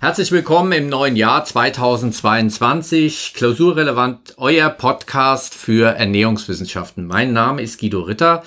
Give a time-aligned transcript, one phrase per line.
[0.00, 3.32] Herzlich willkommen im neuen Jahr 2022.
[3.34, 7.04] Klausurrelevant, euer Podcast für Ernährungswissenschaften.
[7.04, 8.44] Mein Name ist Guido Ritter.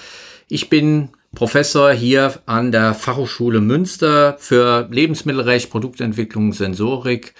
[0.47, 7.33] Ich bin Professor hier an der Fachhochschule Münster für Lebensmittelrecht, Produktentwicklung, Sensorik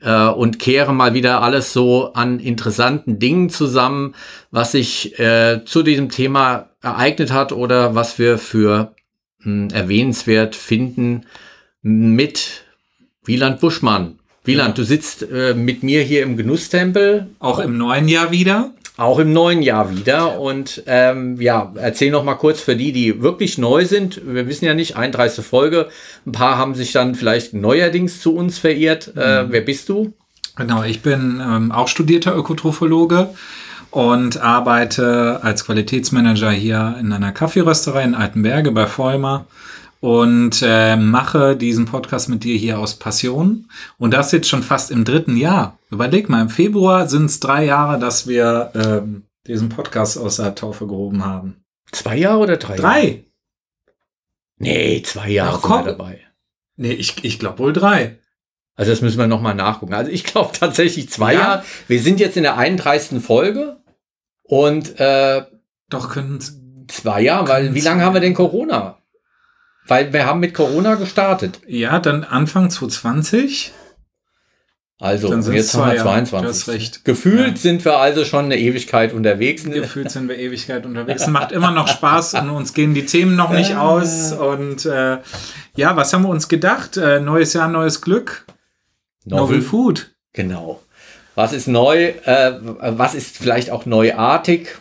[0.00, 4.14] äh, und kehre mal wieder alles so an interessanten Dingen zusammen,
[4.50, 8.94] was sich äh, zu diesem Thema ereignet hat oder was wir für
[9.40, 11.26] mh, hm, erwähnenswert finden
[11.82, 12.64] mit
[13.28, 14.18] Wieland Buschmann.
[14.44, 14.82] Wieland, ja.
[14.82, 17.28] du sitzt äh, mit mir hier im Genusstempel.
[17.38, 18.70] Auch im neuen Jahr wieder?
[18.96, 20.40] Auch im neuen Jahr wieder.
[20.40, 24.22] Und ähm, ja, erzähl noch mal kurz für die, die wirklich neu sind.
[24.26, 25.44] Wir wissen ja nicht, 31.
[25.44, 25.88] Folge.
[26.26, 29.12] Ein paar haben sich dann vielleicht neuerdings zu uns verirrt.
[29.14, 29.52] Äh, mhm.
[29.52, 30.14] wer bist du?
[30.56, 33.28] Genau, ich bin ähm, auch studierter Ökotrophologe
[33.90, 39.44] und arbeite als Qualitätsmanager hier in einer Kaffeerösterei in Altenberge bei Vollmer
[40.00, 43.68] und äh, mache diesen Podcast mit dir hier aus Passion.
[43.98, 45.78] Und das jetzt schon fast im dritten Jahr.
[45.90, 50.54] Überleg mal, im Februar sind es drei Jahre, dass wir ähm, diesen Podcast aus der
[50.54, 51.64] Taufe gehoben haben.
[51.90, 52.76] Zwei Jahre oder drei?
[52.76, 53.24] Drei.
[54.58, 55.84] Nee, zwei Jahre Ach, komm.
[55.84, 56.20] dabei.
[56.76, 58.18] Nee, ich, ich glaube wohl drei.
[58.76, 59.94] Also das müssen wir nochmal nachgucken.
[59.94, 61.40] Also ich glaube tatsächlich zwei ja.
[61.40, 61.64] Jahre.
[61.88, 63.20] Wir sind jetzt in der 31.
[63.20, 63.78] Folge
[64.44, 65.42] und äh,
[65.88, 66.38] doch können
[66.86, 68.97] zwei Jahre, weil wie lange haben wir denn Corona?
[69.88, 71.60] Weil wir haben mit Corona gestartet.
[71.66, 73.72] Ja, dann Anfang 2020.
[75.00, 76.40] Also, jetzt haben wir 22.
[76.40, 77.04] Du hast recht.
[77.04, 77.56] Gefühlt ja.
[77.56, 79.64] sind wir also schon eine Ewigkeit unterwegs.
[79.64, 81.22] Gefühlt sind wir Ewigkeit unterwegs.
[81.22, 84.32] Es macht immer noch Spaß und uns gehen die Themen noch nicht aus.
[84.32, 85.18] Und äh,
[85.76, 86.96] ja, was haben wir uns gedacht?
[86.96, 88.44] Äh, neues Jahr, neues Glück.
[89.24, 90.10] Novel, Novel Food.
[90.32, 90.82] Genau.
[91.36, 92.08] Was ist neu?
[92.24, 94.74] Äh, was ist vielleicht auch neuartig?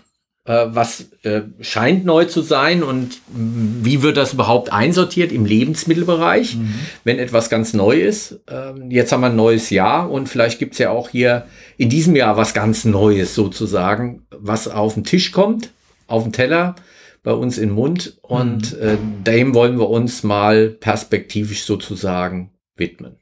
[0.48, 6.56] Äh, was äh, scheint neu zu sein und wie wird das überhaupt einsortiert im Lebensmittelbereich,
[6.56, 6.74] mhm.
[7.04, 8.40] wenn etwas ganz neu ist.
[8.50, 11.90] Ähm, jetzt haben wir ein neues Jahr und vielleicht gibt es ja auch hier in
[11.90, 15.72] diesem Jahr was ganz Neues sozusagen, was auf den Tisch kommt,
[16.08, 16.76] auf den Teller,
[17.24, 18.88] bei uns in den Mund und mhm.
[18.88, 23.18] äh, dem wollen wir uns mal perspektivisch sozusagen widmen.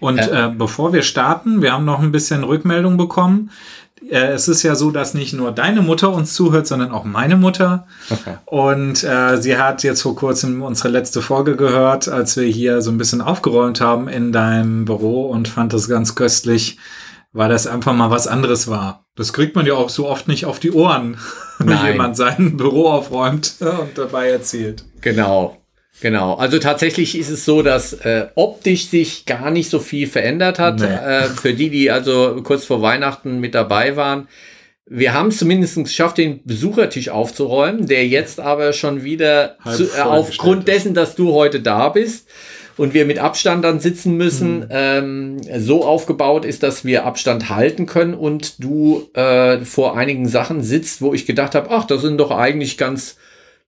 [0.00, 3.50] Und äh, äh, bevor wir starten, wir haben noch ein bisschen Rückmeldung bekommen
[4.10, 7.86] es ist ja so, dass nicht nur deine Mutter uns zuhört, sondern auch meine Mutter.
[8.10, 8.36] Okay.
[8.44, 12.90] Und äh, sie hat jetzt vor kurzem unsere letzte Folge gehört, als wir hier so
[12.90, 16.78] ein bisschen aufgeräumt haben in deinem Büro und fand das ganz köstlich,
[17.32, 19.06] weil das einfach mal was anderes war.
[19.16, 21.16] Das kriegt man ja auch so oft nicht auf die Ohren,
[21.58, 24.84] wenn jemand sein Büro aufräumt und dabei erzählt.
[25.00, 25.61] Genau.
[26.02, 30.58] Genau, also tatsächlich ist es so, dass äh, optisch sich gar nicht so viel verändert
[30.58, 30.80] hat.
[30.80, 30.86] Nee.
[30.86, 34.26] Äh, für die, die also kurz vor Weihnachten mit dabei waren.
[34.86, 40.00] Wir haben es zumindest geschafft, den Besuchertisch aufzuräumen, der jetzt aber schon wieder zu, äh,
[40.00, 42.28] aufgrund dessen, dass du heute da bist
[42.76, 44.66] und wir mit Abstand dann sitzen müssen, mhm.
[44.70, 50.64] ähm, so aufgebaut ist, dass wir Abstand halten können und du äh, vor einigen Sachen
[50.64, 53.18] sitzt, wo ich gedacht habe, ach, das sind doch eigentlich ganz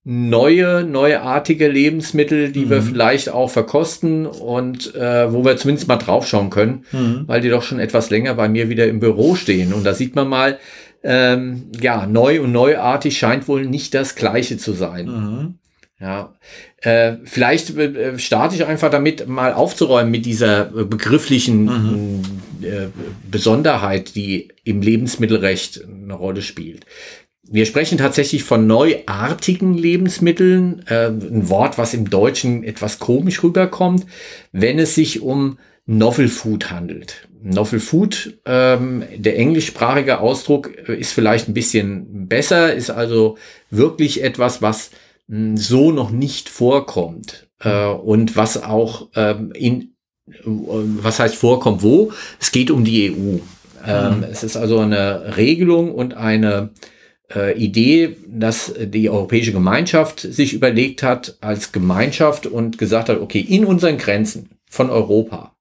[0.04, 2.70] neue, neuartige Lebensmittel, die mhm.
[2.70, 7.25] wir vielleicht auch verkosten und äh, wo wir zumindest mal draufschauen können, mhm.
[7.26, 9.72] weil die doch schon etwas länger bei mir wieder im Büro stehen.
[9.72, 10.59] Und da sieht man mal,
[11.03, 15.06] ähm, ja, neu und neuartig scheint wohl nicht das Gleiche zu sein.
[15.06, 15.54] Mhm.
[16.00, 16.34] Ja,
[16.82, 22.22] äh, vielleicht äh, starte ich einfach damit, mal aufzuräumen mit dieser begrifflichen mhm.
[22.62, 22.88] äh,
[23.31, 26.84] Besonderheit, die im Lebensmittelrecht eine Rolle spielt.
[27.47, 34.06] Wir sprechen tatsächlich von neuartigen Lebensmitteln, äh, ein Wort, was im Deutschen etwas komisch rüberkommt,
[34.53, 37.28] wenn es sich um Novel Food handelt.
[37.43, 43.37] Novel Food, ähm, der englischsprachige Ausdruck äh, ist vielleicht ein bisschen besser, ist also
[43.71, 44.91] wirklich etwas, was
[45.27, 49.93] mh, hm, so noch nicht vorkommt äh, und was auch ähm, in,
[50.27, 52.12] äh, was heißt vorkommt wo?
[52.41, 53.38] Es geht um die EU.
[53.87, 54.22] Ähm, mhm.
[54.25, 56.71] Es ist also eine Regelung und eine
[57.34, 63.41] äh, Idee, dass die Europäische Gemeinschaft sich überlegt hat als Gemeinschaft und gesagt hat, okay,
[63.41, 65.57] in unseren Grenzen von Europa,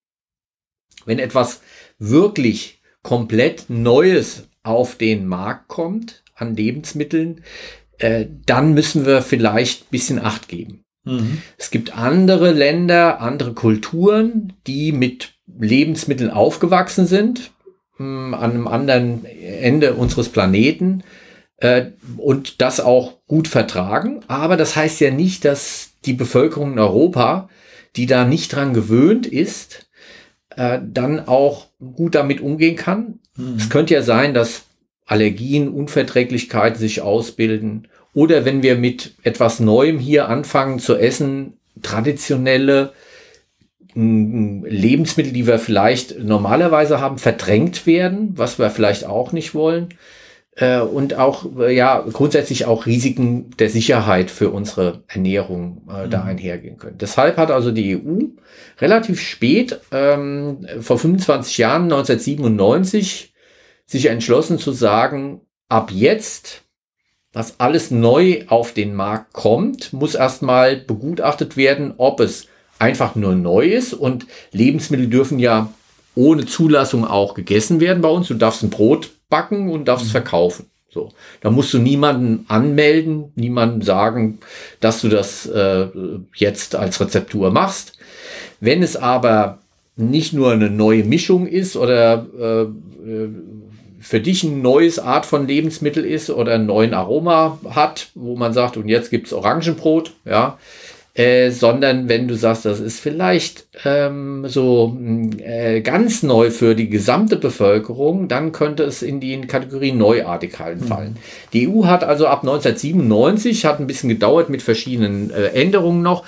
[1.05, 1.61] wenn etwas
[1.99, 7.43] wirklich komplett Neues auf den Markt kommt an Lebensmitteln,
[7.97, 10.83] äh, dann müssen wir vielleicht bisschen Acht geben.
[11.03, 11.41] Mhm.
[11.57, 17.51] Es gibt andere Länder, andere Kulturen, die mit Lebensmitteln aufgewachsen sind,
[17.97, 21.03] mh, hm, an einem anderen Ende unseres Planeten
[21.57, 24.21] äh, und das auch gut vertragen.
[24.27, 27.49] Aber das heißt ja nicht, dass die Bevölkerung in Europa,
[27.95, 29.87] die da nicht dran gewöhnt ist,
[30.55, 33.19] äh, dann auch gut damit umgehen kann.
[33.35, 33.55] Mhm.
[33.57, 34.63] Es könnte ja sein, dass
[35.05, 37.87] Allergien, Unverträglichkeiten sich ausbilden.
[38.13, 42.93] Oder wenn wir mit etwas Neuem hier anfangen zu essen, traditionelle
[43.95, 49.89] Lebensmittel, die wir vielleicht normalerweise haben, verdrängt werden, was wir vielleicht auch nicht wollen.
[50.55, 56.09] Äh, und auch, äh, ja, grundsätzlich auch Risiken der Sicherheit für unsere Ernährung äh, mhm.
[56.11, 56.97] da einhergehen können.
[56.97, 58.19] Deshalb hat also die EU
[58.79, 63.33] relativ spät, ähm, vor 25 Jahren, 1997,
[63.85, 66.63] sich entschlossen zu sagen, ab jetzt
[67.33, 72.45] was alles neu auf den Markt kommt, muss erstmal begutachtet werden, ob es
[72.77, 73.93] einfach nur neu ist.
[73.93, 75.73] Und Lebensmittel dürfen ja
[76.15, 78.27] ohne Zulassung auch gegessen werden bei uns.
[78.27, 80.19] Du darfst ein Brot backen und darfst es mhm.
[80.19, 80.65] verkaufen.
[80.91, 81.09] So,
[81.41, 84.37] da musst du niemanden anmelden, niemanden sagen,
[84.79, 85.87] dass du das äh,
[86.35, 87.93] jetzt als Rezeptur machst.
[88.59, 89.57] Wenn es aber
[89.95, 92.61] nicht nur eine neue Mischung ist oder äh,
[93.09, 93.29] äh
[93.99, 98.51] für dich ein neues Art von Lebensmittel ist oder einen neuen Aroma hat, wo man
[98.51, 100.57] sagt, und jetzt gibt's Orangenbrot, ja,
[101.15, 104.97] äh, sondern wenn du sagst, das ist vielleicht ähm, so
[105.39, 110.81] äh, ganz neu für die gesamte Bevölkerung, dann könnte es in die Kategorie neuartig halt
[110.81, 110.85] mhm.
[110.85, 111.17] fallen.
[111.53, 116.25] Die EU hat also ab 1997, hat ein bisschen gedauert mit verschiedenen äh, Änderungen noch,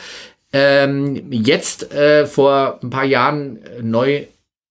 [0.53, 4.25] ähm, jetzt äh, vor ein paar Jahren äh, neu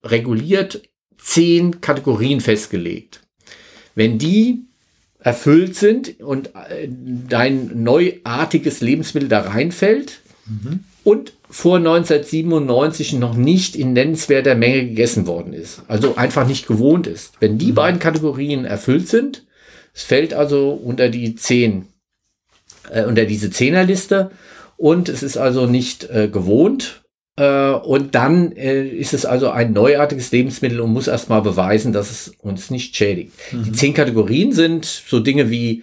[0.04, 0.82] reguliert
[1.18, 3.20] zehn Kategorien festgelegt.
[3.94, 4.64] Wenn die
[5.24, 10.80] erfüllt sind und äh, dein neuartiges Lebensmittel da reinfällt mhm.
[11.02, 17.06] und vor 1997 noch nicht in nennenswerter Menge gegessen worden ist, also einfach nicht gewohnt
[17.06, 17.32] ist.
[17.40, 17.74] Wenn die mhm.
[17.74, 19.46] beiden Kategorien erfüllt sind,
[19.94, 21.86] es fällt also unter die zehn,
[22.90, 24.30] äh, unter diese Zehnerliste
[24.76, 27.03] und es ist also nicht äh, gewohnt
[27.42, 32.28] und dann äh, ist es also ein neuartiges Lebensmittel und muss erstmal beweisen, dass es
[32.40, 33.32] uns nicht schädigt.
[33.50, 33.64] Mhm.
[33.64, 35.82] Die zehn Kategorien sind so Dinge wie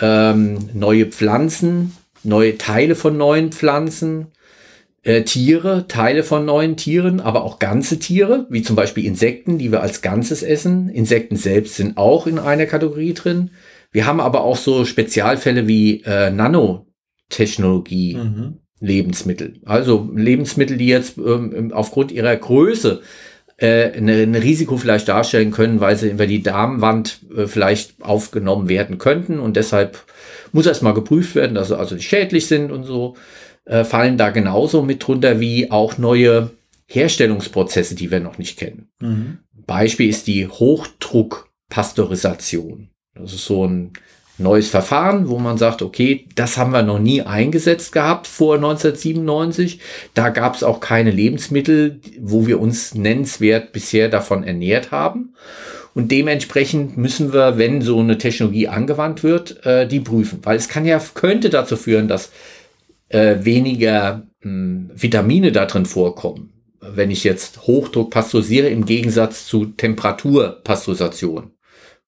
[0.00, 4.28] ähm, neue Pflanzen, neue Teile von neuen Pflanzen,
[5.02, 9.70] äh, Tiere, Teile von neuen Tieren, aber auch ganze Tiere, wie zum Beispiel Insekten, die
[9.70, 10.88] wir als Ganzes essen.
[10.88, 13.52] Insekten selbst sind auch in einer Kategorie drin.
[13.92, 18.16] Wir haben aber auch so Spezialfälle wie äh, Nanotechnologie.
[18.16, 18.58] Mhm.
[18.80, 19.54] Lebensmittel.
[19.64, 23.02] Also Lebensmittel, die jetzt ähm, aufgrund ihrer Größe
[23.56, 28.98] äh, ein Risiko vielleicht darstellen können, weil sie über die Darmwand äh, vielleicht aufgenommen werden
[28.98, 29.98] könnten und deshalb
[30.52, 33.16] muss erstmal geprüft werden, dass sie also nicht schädlich sind und so,
[33.64, 36.50] äh, fallen da genauso mit drunter wie auch neue
[36.86, 38.88] Herstellungsprozesse, die wir noch nicht kennen.
[39.00, 39.40] Mhm.
[39.66, 42.88] Beispiel ist die Hochdruckpasteurisation.
[43.14, 43.92] Das ist so ein
[44.38, 49.80] neues Verfahren, wo man sagt, okay, das haben wir noch nie eingesetzt gehabt vor 1997.
[50.14, 55.34] Da gab es auch keine Lebensmittel, wo wir uns nennenswert bisher davon ernährt haben.
[55.94, 60.38] Und dementsprechend müssen wir, wenn so eine Technologie angewandt wird, äh, die prüfen.
[60.44, 62.30] Weil es kann ja, könnte dazu führen, dass
[63.08, 66.52] äh, weniger mh, hm, Vitamine da drin vorkommen.
[66.80, 71.50] Wenn ich jetzt Hochdruck pasteurisiere im Gegensatz zu Temperaturpasteurisation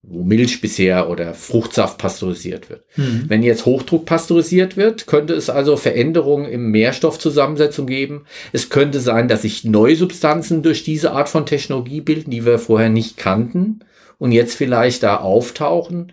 [0.03, 2.85] wo Milch bisher oder Fruchtsaft pasteurisiert wird.
[2.97, 3.25] Mhm.
[3.29, 8.25] Wenn jetzt Hochdruck pasteurisiert wird, könnte es also Veränderungen im Nährstoffzusammensetzung geben.
[8.53, 12.59] Es könnte sein, dass sich neue Substanzen durch diese Art von Technologie bilden, die wir
[12.59, 13.81] vorher nicht kannten
[14.19, 16.13] und jetzt vielleicht da auftauchen.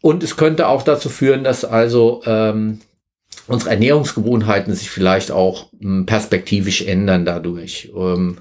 [0.00, 2.80] Und es könnte auch dazu führen, dass also ähm,
[3.48, 7.90] unsere Ernährungsgewohnheiten sich vielleicht auch ähm, perspektivisch ändern dadurch.
[7.94, 8.38] Ähm,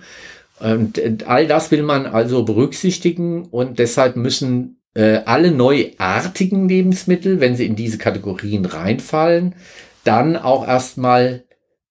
[0.59, 7.55] und all das will man also berücksichtigen und deshalb müssen äh, alle neuartigen Lebensmittel, wenn
[7.55, 9.55] sie in diese Kategorien reinfallen,
[10.03, 11.43] dann auch erstmal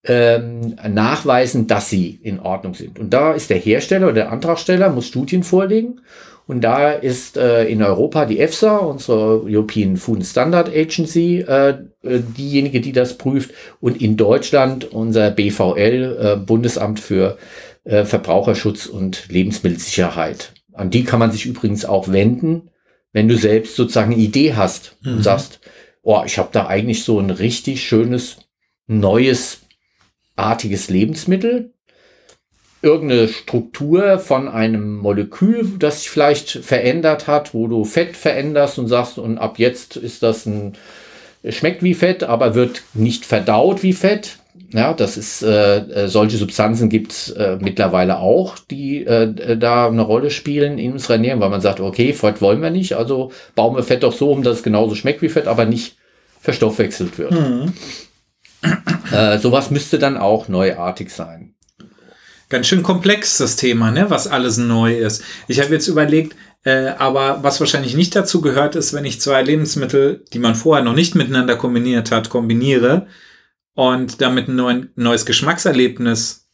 [0.04, 2.98] ähm, nachweisen, dass sie in Ordnung sind.
[2.98, 6.00] Und da ist der Hersteller oder der Antragsteller muss Studien vorlegen.
[6.46, 12.20] Und da ist äh, in Europa die EFSA, unsere European Food Standard Agency, äh, äh
[12.20, 13.50] diejenige, die das prüft.
[13.80, 17.36] Und in Deutschland unser BVL, äh, Bundesamt für
[17.88, 20.52] äh, Verbraucherschutz und Lebensmittelsicherheit.
[20.74, 22.70] An die kann man sich übrigens auch wenden,
[23.12, 25.14] wenn du selbst sozusagen eine Idee hast mhm.
[25.14, 25.60] und sagst,
[26.02, 28.36] oh, ich habe da eigentlich so ein richtig schönes,
[28.86, 29.60] neues,
[30.36, 31.72] artiges Lebensmittel.
[32.82, 38.86] Irgendeine Struktur von einem Molekül, das sich vielleicht verändert hat, wo du Fett veränderst und
[38.86, 40.74] sagst, und ab jetzt ist das ein,
[41.48, 44.38] schmeckt wie Fett, aber wird nicht verdaut wie Fett.
[44.70, 49.88] Ja, das ist, äh, äh, solche Substanzen gibt es äh, mittlerweile auch, die äh, da
[49.88, 53.32] eine Rolle spielen in unserer Ernährung, weil man sagt, okay, Fett wollen wir nicht, also
[53.54, 55.96] bauen wir Fett doch so um, dass es genauso schmeckt wie Fett, aber nicht
[56.40, 57.32] verstoffwechselt wird.
[57.32, 57.72] Mhm.
[59.12, 61.54] Äh, sowas müsste dann auch neuartig sein.
[62.48, 64.10] Ganz schön komplex das Thema, ne?
[64.10, 65.22] was alles neu ist.
[65.48, 66.34] Ich habe jetzt überlegt,
[66.64, 70.84] äh, aber was wahrscheinlich nicht dazu gehört, ist, wenn ich zwei Lebensmittel, die man vorher
[70.84, 73.06] noch nicht miteinander kombiniert hat, kombiniere,
[73.78, 76.48] und damit ein neues Geschmackserlebnis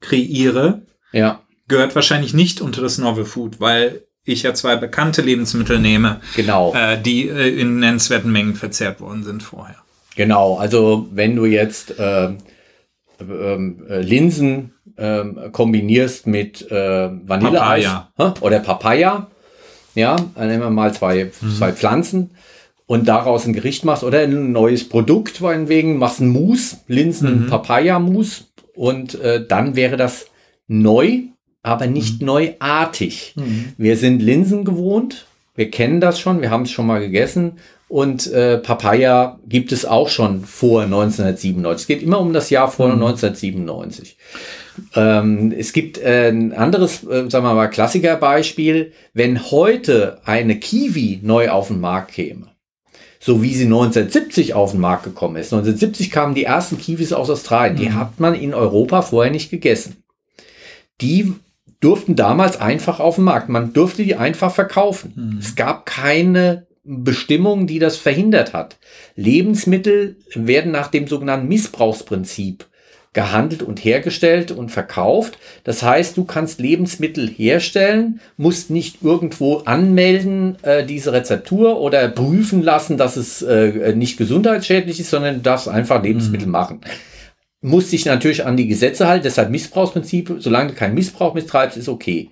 [0.00, 5.78] kreiere, Ja, gehört wahrscheinlich nicht unter das Novel Food, weil ich ja zwei bekannte Lebensmittel
[5.78, 6.72] nehme, genau.
[6.74, 9.76] äh, die äh, in nennenswerten Mengen verzehrt worden sind vorher.
[10.16, 12.38] Genau, also wenn du jetzt ähm,
[13.20, 18.34] ähm, äh, Linsen ähm, kombinierst mit äh, Vanilleeis Papaya.
[18.40, 19.30] oder Papaya,
[19.94, 22.30] ja, dann nehmen wir mal zwei, zwei Pflanzen
[22.92, 28.44] und daraus ein Gericht machst oder ein neues Produkt, meinetwegen, machst ein Mousse, Linsen-Papaya-Mousse
[28.74, 30.26] und äh, dann wäre das
[30.68, 31.20] neu,
[31.62, 33.34] aber nicht neuartig.
[33.78, 37.52] Wir sind Linsen gewohnt, wir kennen das schon, wir haben es schon mal gegessen
[37.88, 41.84] und äh, Papaya gibt es auch schon vor 1997.
[41.84, 44.18] Es geht immer um das Jahr vor 1997.
[44.96, 48.92] Ähm, es gibt äh, ein anderes, äh, sagen wir mal, Klassikerbeispiel.
[49.14, 52.51] Wenn heute eine Kiwi neu auf den Markt käme,
[53.24, 55.52] so wie sie 1970 auf den Markt gekommen ist.
[55.52, 57.76] 1970 kamen die ersten Kiwis aus Australien.
[57.76, 60.02] Die hat man in Europa vorher nicht gegessen.
[61.00, 61.32] Die
[61.78, 63.48] durften damals einfach auf den Markt.
[63.48, 65.12] Man durfte die einfach verkaufen.
[65.40, 68.78] Es gab keine Bestimmung, die das verhindert hat.
[69.14, 72.66] Lebensmittel werden nach dem sogenannten Missbrauchsprinzip
[73.12, 75.38] gehandelt und hergestellt und verkauft.
[75.64, 82.62] Das heißt, du kannst Lebensmittel herstellen, musst nicht irgendwo anmelden, äh, diese Rezeptur oder prüfen
[82.62, 86.80] lassen, dass es äh, nicht gesundheitsschädlich ist, sondern du darfst einfach Lebensmittel machen.
[87.60, 91.88] Musst dich natürlich an die Gesetze halten, deshalb Missbrauchsprinzip, solange du keinen Missbrauch mittreibst, ist
[91.88, 92.30] okay.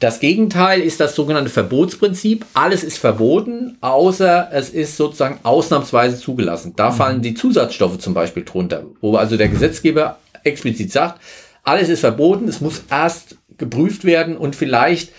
[0.00, 2.44] Das Gegenteil ist das sogenannte Verbotsprinzip.
[2.54, 6.74] Alles ist verboten, außer es ist sozusagen ausnahmsweise zugelassen.
[6.76, 11.20] Da fallen die Zusatzstoffe zum Beispiel drunter, wo also der Gesetzgeber explizit sagt,
[11.62, 15.12] alles ist verboten, es muss erst geprüft werden und vielleicht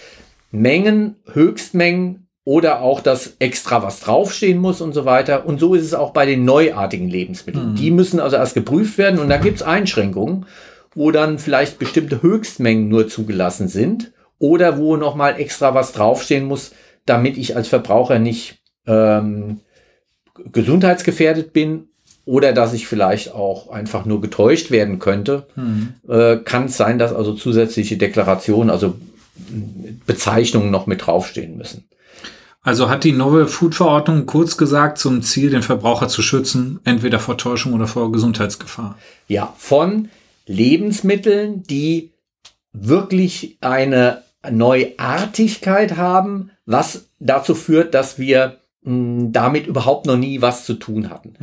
[0.51, 5.47] Mengen, Höchstmengen oder auch das extra was draufstehen muss und so weiter.
[5.47, 7.75] Und so ist es auch bei den neuartigen Lebensmitteln.
[7.75, 10.45] Die müssen also erst geprüft werden und da gibt es Einschränkungen,
[10.93, 16.71] wo dann vielleicht bestimmte Höchstmengen nur zugelassen sind oder wo nochmal extra was draufstehen muss,
[17.05, 19.61] damit ich als Verbraucher nicht ähm,
[20.51, 21.87] gesundheitsgefährdet bin
[22.25, 25.47] oder dass ich vielleicht auch einfach nur getäuscht werden könnte,
[26.07, 28.95] äh, kann es sein, dass also zusätzliche Deklarationen, also
[30.05, 31.87] Bezeichnungen noch mit draufstehen müssen.
[32.65, 37.19] Also hat die Novel Food Verordnung kurz gesagt zum Ziel, den Verbraucher zu schützen, entweder
[37.19, 38.97] vor Täuschung oder vor Gesundheitsgefahr.
[39.27, 40.09] Ja, von
[40.47, 42.11] Lebensmitteln, die
[42.73, 50.65] wirklich eine Neuartigkeit haben, was dazu führt, dass wir mh, damit überhaupt noch nie was
[50.65, 51.35] zu tun hatten.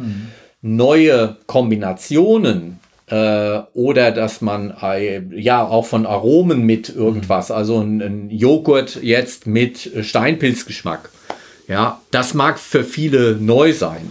[0.60, 8.00] Neue Kombinationen äh, oder dass man äh, ja auch von Aromen mit irgendwas, also ein,
[8.00, 11.10] ein Joghurt jetzt mit Steinpilzgeschmack.
[11.68, 14.10] Ja, das mag für viele neu sein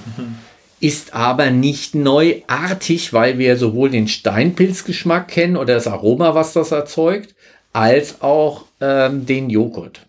[0.82, 6.72] ist aber nicht neuartig, weil wir sowohl den Steinpilzgeschmack kennen oder das Aroma, was das
[6.72, 7.36] erzeugt,
[7.74, 10.02] als auch ähm, den Joghurt.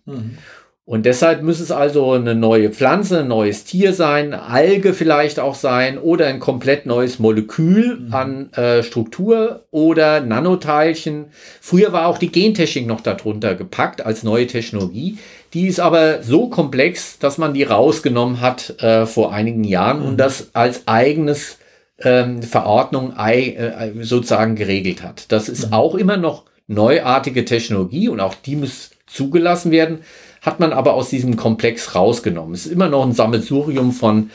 [0.85, 5.55] Und deshalb muss es also eine neue Pflanze, ein neues Tier sein, Alge vielleicht auch
[5.55, 11.27] sein oder ein komplett neues Molekül an äh, Struktur oder Nanoteilchen.
[11.61, 15.19] Früher war auch die Gentechnik noch darunter gepackt als neue Technologie.
[15.55, 20.17] Die ist aber so komplex, dass man die rausgenommen hat äh, vor einigen Jahren und
[20.17, 21.59] das als eigenes
[22.01, 25.31] ähm, Verordnung äh, sozusagen geregelt hat.
[25.31, 29.99] Das ist auch immer noch neuartige Technologie und auch die muss zugelassen werden,
[30.41, 32.55] hat man aber aus diesem Komplex rausgenommen.
[32.55, 34.31] Es ist immer noch ein Sammelsurium von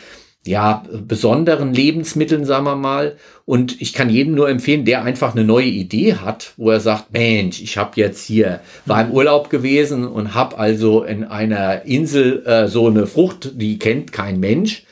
[0.48, 3.18] ja, besonderen Lebensmitteln, sagen wir mal.
[3.46, 7.12] Und ich kann jedem nur empfehlen, der einfach eine neue Idee hat, wo er sagt,
[7.14, 12.46] Mensch, ich habe jetzt hier, war im Urlaub gewesen und habe also in einer Insel
[12.46, 14.84] äh, so eine Frucht, die kennt kein Mensch.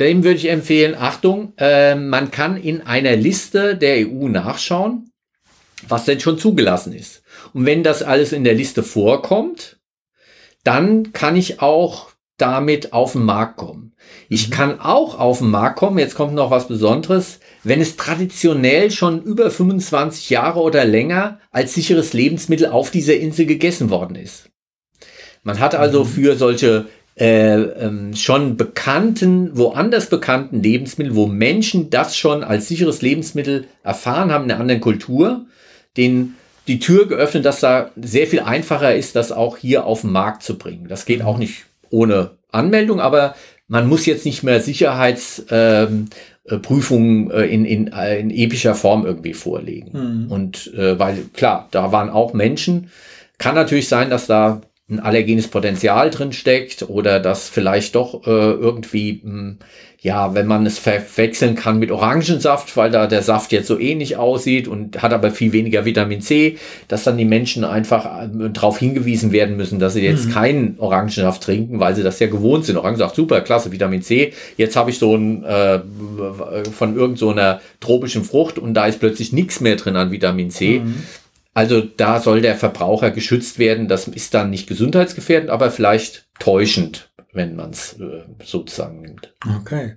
[0.00, 5.10] Dem würde ich empfehlen, Achtung, äh, man kann in einer Liste der EU nachschauen,
[5.86, 7.22] was denn schon zugelassen ist.
[7.52, 9.78] Und wenn das alles in der Liste vorkommt,
[10.64, 13.94] dann kann ich auch damit auf den Markt kommen.
[14.28, 18.90] Ich kann auch auf den Markt kommen, jetzt kommt noch was Besonderes, wenn es traditionell
[18.90, 24.50] schon über 25 Jahre oder länger als sicheres Lebensmittel auf dieser Insel gegessen worden ist.
[25.42, 32.16] Man hat also für solche äh, ähm, schon bekannten, woanders bekannten Lebensmittel, wo Menschen das
[32.16, 35.46] schon als sicheres Lebensmittel erfahren haben in einer anderen Kultur,
[35.98, 36.34] den
[36.68, 40.42] die Tür geöffnet, dass da sehr viel einfacher ist, das auch hier auf den Markt
[40.42, 40.86] zu bringen.
[40.88, 43.34] Das geht auch nicht ohne Anmeldung, aber
[43.68, 46.10] man muss jetzt nicht mehr Sicherheitsprüfungen
[46.44, 49.90] äh, Prüfungen, äh, in, in, äh, in epischer Form irgendwie vorlegen.
[50.30, 52.90] Und äh, weil klar, da waren auch Menschen.
[53.38, 58.30] Kann natürlich sein, dass da ein allergenes Potenzial drin steckt oder dass vielleicht doch äh,
[58.30, 59.58] irgendwie, mh, hm,
[60.00, 64.16] ja, wenn man es verwechseln kann mit Orangensaft, weil da der Saft jetzt so ähnlich
[64.16, 68.78] aussieht und hat aber viel weniger Vitamin C, dass dann die Menschen einfach äh, darauf
[68.78, 70.32] hingewiesen werden müssen, dass sie jetzt mhm.
[70.32, 72.76] keinen Orangensaft trinken, weil sie das ja gewohnt sind.
[72.76, 74.32] Orangensaft, super, klasse, Vitamin C.
[74.56, 75.80] Jetzt habe ich so ein äh,
[76.72, 80.78] von irgendeiner so tropischen Frucht und da ist plötzlich nichts mehr drin an Vitamin C.
[80.78, 81.02] Mhm.
[81.58, 83.88] Also da soll der Verbraucher geschützt werden.
[83.88, 89.34] Das ist dann nicht gesundheitsgefährdend, aber vielleicht täuschend, wenn man es äh, sozusagen nimmt.
[89.58, 89.96] Okay.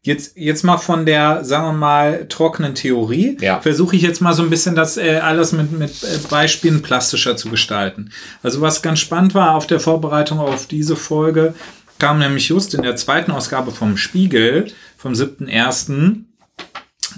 [0.00, 3.36] Jetzt, jetzt mal von der, sagen wir mal, trockenen Theorie.
[3.42, 3.60] Ja.
[3.60, 7.36] Versuche ich jetzt mal so ein bisschen das äh, alles mit, mit äh, Beispielen plastischer
[7.36, 8.10] zu gestalten.
[8.42, 11.52] Also was ganz spannend war auf der Vorbereitung auf diese Folge,
[11.98, 16.24] kam nämlich just in der zweiten Ausgabe vom Spiegel vom 7.1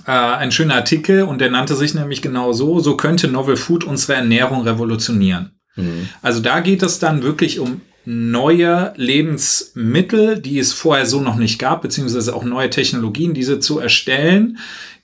[0.07, 3.85] äh, ein schöner Artikel und der nannte sich nämlich genau so, so könnte Novel Food
[3.85, 5.59] unsere Ernährung revolutionieren.
[5.75, 6.09] Mhm.
[6.23, 11.59] Also da geht es dann wirklich um neue Lebensmittel, die es vorher so noch nicht
[11.59, 14.59] gab, beziehungsweise auch neue Technologien, diese zu erstellen,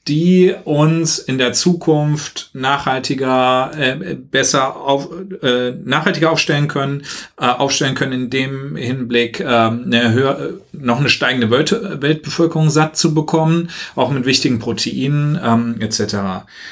[0.09, 5.09] die uns in der Zukunft nachhaltiger, äh, besser auf,
[5.43, 7.05] äh, nachhaltiger aufstellen können,
[7.41, 11.71] äh, aufstellen können in dem Hinblick, äh, eine höher, noch eine steigende Welt,
[12.03, 16.17] Weltbevölkerung satt zu bekommen, auch mit wichtigen Proteinen ähm, etc.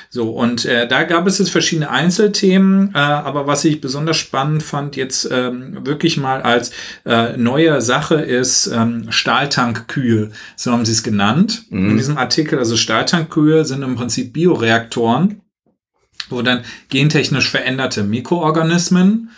[0.09, 4.65] So und äh, da gab es jetzt verschiedene Einzelthemen, äh, aber was ich besonders spannend
[4.65, 6.73] fand jetzt ähm, wirklich mal als
[7.07, 11.91] äh, neue Sache ist ähm, Stahltankkühe, so haben sie es genannt mhm.
[11.91, 15.43] in diesem Artikel, also Stahltank Tankkühe sind im Prinzip Bioreaktoren,
[16.29, 19.31] wo dann gentechnisch veränderte Mikroorganismen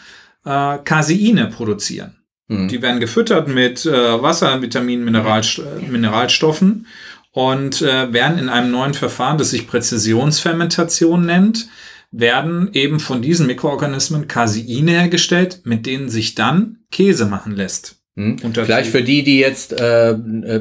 [0.45, 2.17] äh, Caseine produzieren.
[2.49, 2.69] Mhm.
[2.69, 6.87] Die werden gefüttert mit äh, Wasser, Vitaminen, Mineralst Mineralstoffen
[7.33, 11.69] und äh, werden in einem neuen Verfahren, das sich Präzisionsfermentation nennt,
[12.11, 18.02] werden eben von diesen Mikroorganismen Caseine hergestellt, mit denen sich dann Käse machen lässt.
[18.17, 18.37] Hm.
[18.53, 20.15] Vielleicht für die, die jetzt äh,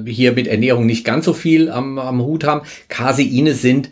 [0.06, 3.90] hier mit Ernährung nicht ganz so viel am, am Hut haben, Caseine sind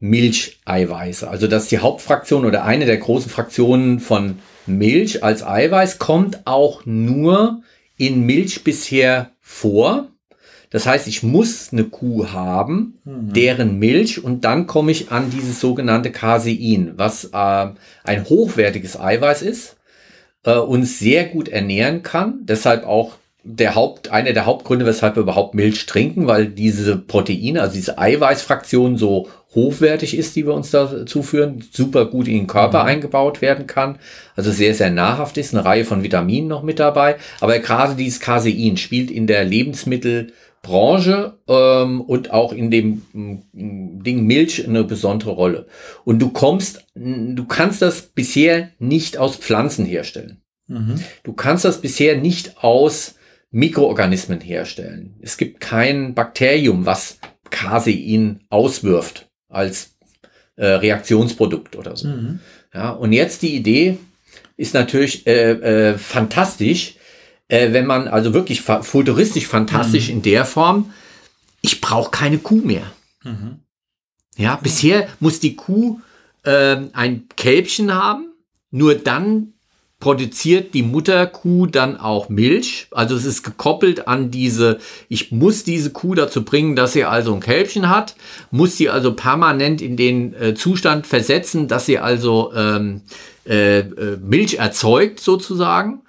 [0.00, 1.28] Milcheiweiße.
[1.28, 6.46] Also das ist die Hauptfraktion oder eine der großen Fraktionen von Milch als Eiweiß, kommt
[6.46, 7.62] auch nur
[7.98, 10.08] in Milch bisher vor.
[10.70, 13.34] Das heißt, ich muss eine Kuh haben, mhm.
[13.34, 17.66] deren Milch und dann komme ich an dieses sogenannte Casein, was äh,
[18.04, 19.76] ein hochwertiges Eiweiß ist
[20.44, 22.40] äh, uns sehr gut ernähren kann.
[22.44, 23.12] Deshalb auch
[23.44, 27.98] der Haupt, einer der Hauptgründe, weshalb wir überhaupt Milch trinken, weil diese Proteine, also diese
[27.98, 32.88] Eiweißfraktion so hochwertig ist, die wir uns da zuführen, super gut in den Körper mhm.
[32.88, 33.98] eingebaut werden kann,
[34.36, 37.16] also sehr, sehr nahrhaft ist, eine Reihe von Vitaminen noch mit dabei.
[37.40, 44.02] Aber gerade dieses Casein spielt in der Lebensmittel Branche ähm, und auch in dem mm,
[44.02, 45.66] Ding Milch eine besondere Rolle.
[46.04, 50.40] Und du kommst, du kannst das bisher nicht aus Pflanzen herstellen.
[50.68, 51.00] Mhm.
[51.24, 53.16] Du kannst das bisher nicht aus
[53.50, 55.16] Mikroorganismen herstellen.
[55.20, 57.18] Es gibt kein Bakterium, was
[57.50, 59.96] Casein auswirft als
[60.56, 62.08] äh, Reaktionsprodukt oder so.
[62.08, 62.40] Mhm.
[62.72, 63.98] Ja, und jetzt die Idee
[64.56, 65.50] ist natürlich äh,
[65.90, 66.96] äh, fantastisch,
[67.48, 70.16] äh, wenn man also wirklich fa futuristisch fantastisch mhm.
[70.16, 70.92] in der Form,
[71.60, 72.84] ich brauche keine Kuh mehr.
[73.24, 73.60] Mhm.
[74.36, 76.00] Ja, bisher muss die Kuh
[76.44, 78.32] äh, ein Kälbchen haben,
[78.70, 79.52] nur dann
[80.02, 82.88] produziert die Mutterkuh dann auch Milch.
[82.90, 84.78] Also es ist gekoppelt an diese,
[85.08, 88.16] ich muss diese Kuh dazu bringen, dass sie also ein Kälbchen hat,
[88.50, 93.02] muss sie also permanent in den äh, Zustand versetzen, dass sie also ähm,
[93.46, 96.01] äh, äh Milch erzeugt sozusagen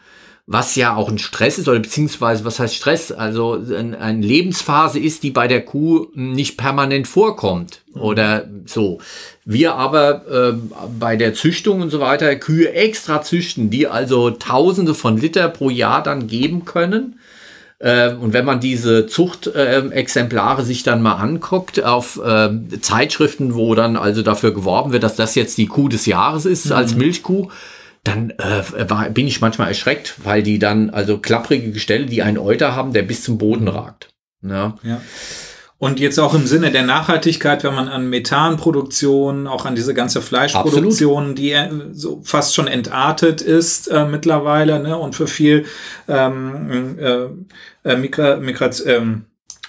[0.46, 3.12] was ja auch ein Stress ist, oder beziehungsweise was heißt Stress?
[3.14, 8.02] Also ein, eine Lebensphase ist, die bei der Kuh nicht permanent vorkommt mhm.
[8.02, 9.00] oder so.
[9.46, 10.54] Wir aber äh,
[11.00, 15.70] bei der Züchtung und so weiter Kühe extra züchten, die also Tausende von Liter pro
[15.70, 17.20] Jahr dann geben können.
[17.80, 22.50] Äh, und wenn man diese Zuchtexemplare äh, sich dann mal anguckt auf äh,
[22.82, 26.66] Zeitschriften, wo dann also dafür geworben wird, dass das jetzt die Kuh des Jahres ist
[26.66, 26.74] mhm.
[26.74, 27.48] als Milchkuh,
[28.04, 32.38] dann äh, war, bin ich manchmal erschreckt, weil die dann also klapprige Gestelle, die einen
[32.38, 34.10] Euter haben, der bis zum Boden ragt.
[34.42, 34.76] Ja.
[34.84, 35.02] ja.
[35.78, 40.22] Und jetzt auch im Sinne der Nachhaltigkeit, wenn man an Methanproduktion, auch an diese ganze
[40.22, 41.38] Fleischproduktion, Absolut.
[41.38, 45.66] die äh, so fast schon entartet ist äh, mittlerweile, ne, und für viel
[46.08, 49.26] ähm, äh, äh, Migra, Migration, ähm,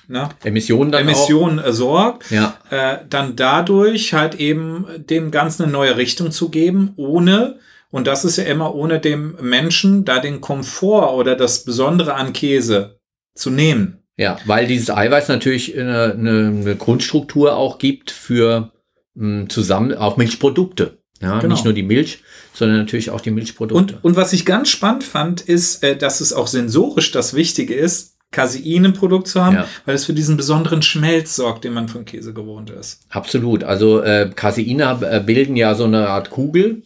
[0.06, 1.72] na, Emissionen dann Emissionen auch.
[1.72, 2.58] sorgt, ja.
[2.70, 7.58] äh, dann dadurch halt eben dem Ganzen eine neue Richtung zu geben, ohne
[7.94, 12.32] und das ist ja immer ohne dem Menschen da den Komfort oder das Besondere an
[12.32, 12.98] Käse
[13.36, 14.02] zu nehmen.
[14.16, 18.72] Ja, weil dieses Eiweiß natürlich eine, eine, Grundstruktur auch gibt für
[19.14, 20.98] mh, hm, zusammen auch Milchprodukte.
[21.22, 21.54] Ja, genau.
[21.54, 23.94] Nicht nur die Milch, sondern natürlich auch die Milchprodukte.
[23.94, 27.74] Und, und was ich ganz spannend fand, ist, äh, dass es auch sensorisch das Wichtige
[27.74, 29.68] ist, Casein im Produkt zu haben, ja.
[29.84, 33.02] weil es für diesen besonderen Schmelz sorgt, den man von Käse gewohnt ist.
[33.08, 33.62] Absolut.
[33.62, 36.82] Also äh, Caseine äh, bilden ja so eine Art Kugel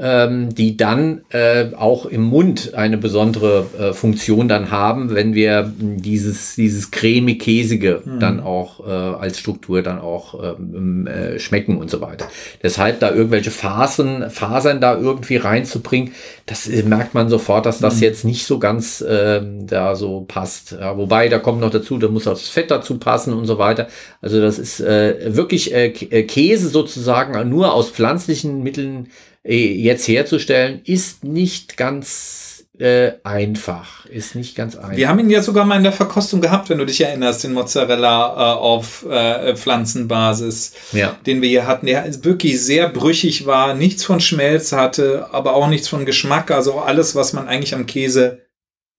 [0.00, 5.70] ähm, die dann äh, auch im Mund eine besondere äh, Funktion dann haben, wenn wir
[5.78, 8.18] dieses, dieses cremig-käsige mhm.
[8.18, 12.28] dann auch äh, als Struktur dann auch ähm, äh, schmecken und so weiter.
[12.62, 16.12] Deshalb da irgendwelche Fasern, Fasern da irgendwie reinzubringen,
[16.50, 18.02] das äh, merkt man sofort, dass das mhm.
[18.02, 20.72] jetzt nicht so ganz äh, da so passt.
[20.72, 23.56] Ja, wobei, da kommt noch dazu, da muss auch das Fett dazu passen und so
[23.56, 23.86] weiter.
[24.20, 29.10] Also das ist äh, wirklich äh, äh Käse sozusagen nur aus pflanzlichen Mitteln
[29.44, 32.49] äh, jetzt herzustellen, ist nicht ganz
[32.80, 34.06] äh, einfach.
[34.06, 34.96] Ist nicht ganz einfach.
[34.96, 37.52] Wir haben ihn ja sogar mal in der Verkostung gehabt, wenn du dich erinnerst, den
[37.52, 41.16] Mozzarella äh, auf äh, Pflanzenbasis, ja.
[41.26, 45.68] den wir hier hatten, der wirklich sehr brüchig war, nichts von Schmelz hatte, aber auch
[45.68, 46.50] nichts von Geschmack.
[46.50, 48.40] Also alles, was man eigentlich am Käse,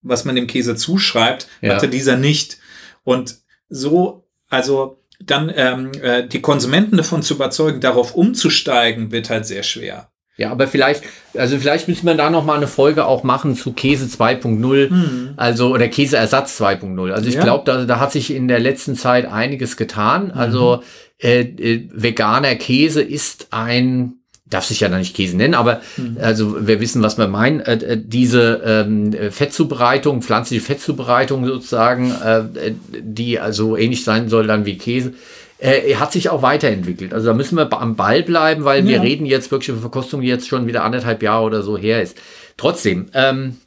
[0.04, 1.74] was man dem Käse zuschreibt, ja.
[1.74, 2.60] hatte dieser nicht.
[3.04, 9.48] Und so, also dann ähm, äh, die Konsumenten davon zu überzeugen, darauf umzusteigen, wird halt
[9.48, 10.12] sehr schwer.
[10.38, 11.04] Ja, aber vielleicht,
[11.36, 15.34] also vielleicht müssen wir da noch mal eine Folge auch machen zu Käse 2.0, mhm.
[15.36, 17.12] also oder Käseersatz 2.0.
[17.12, 17.44] Also ich ja.
[17.44, 20.26] glaube, da, da hat sich in der letzten Zeit einiges getan.
[20.28, 20.32] Mhm.
[20.34, 20.84] Also
[21.20, 24.16] äh, äh, veganer Käse ist ein
[24.52, 26.18] darf sich ja da nicht Käse nennen, aber mhm.
[26.22, 27.62] also wir wissen, was wir meinen.
[27.62, 34.66] Äh, äh diese ähm, Fettzubereitung, pflanzliche Fettzubereitung sozusagen, äh, die also ähnlich sein soll dann
[34.66, 35.14] wie Käse, äh,
[35.62, 37.14] er hat sich auch weiterentwickelt.
[37.14, 38.90] Also da müssen wir am Ball bleiben, weil ja.
[38.90, 42.02] wir reden jetzt wirklich über Verkostung, die jetzt schon wieder anderthalb Jahre oder so her
[42.02, 42.18] ist.
[42.58, 43.58] Trotzdem, ähm,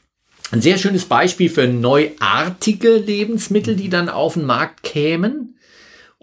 [0.51, 5.57] ein sehr schönes Beispiel für neuartige Lebensmittel, die dann auf den Markt kämen.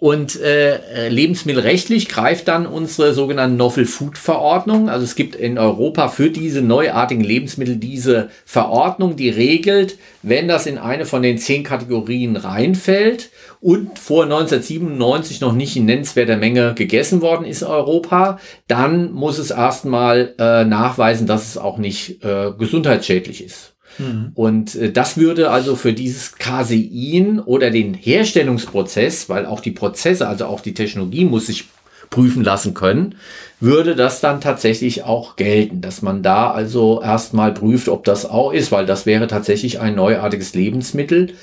[0.01, 4.89] Und äh, lebensmittelrechtlich greift dann unsere sogenannte Novel Food Verordnung.
[4.89, 10.65] Also es gibt in Europa für diese neuartigen Lebensmittel diese Verordnung, die regelt, wenn das
[10.65, 16.73] in eine von den zehn Kategorien reinfällt und vor 1997 noch nicht in nennenswerter Menge
[16.73, 22.25] gegessen worden ist in Europa, dann muss es erstmal äh, nachweisen, dass es auch nicht
[22.25, 23.70] äh, gesundheitsschädlich ist.
[23.97, 24.31] Mhm.
[24.35, 30.27] Und äh, das würde also für dieses Casein oder den Herstellungsprozess, weil auch die Prozesse,
[30.27, 31.65] also auch die Technologie muss sich
[32.09, 33.15] prüfen lassen können,
[33.59, 38.51] würde das dann tatsächlich auch gelten, dass man da also erstmal prüft, ob das auch
[38.51, 41.33] ist, weil das wäre tatsächlich ein neuartiges Lebensmittel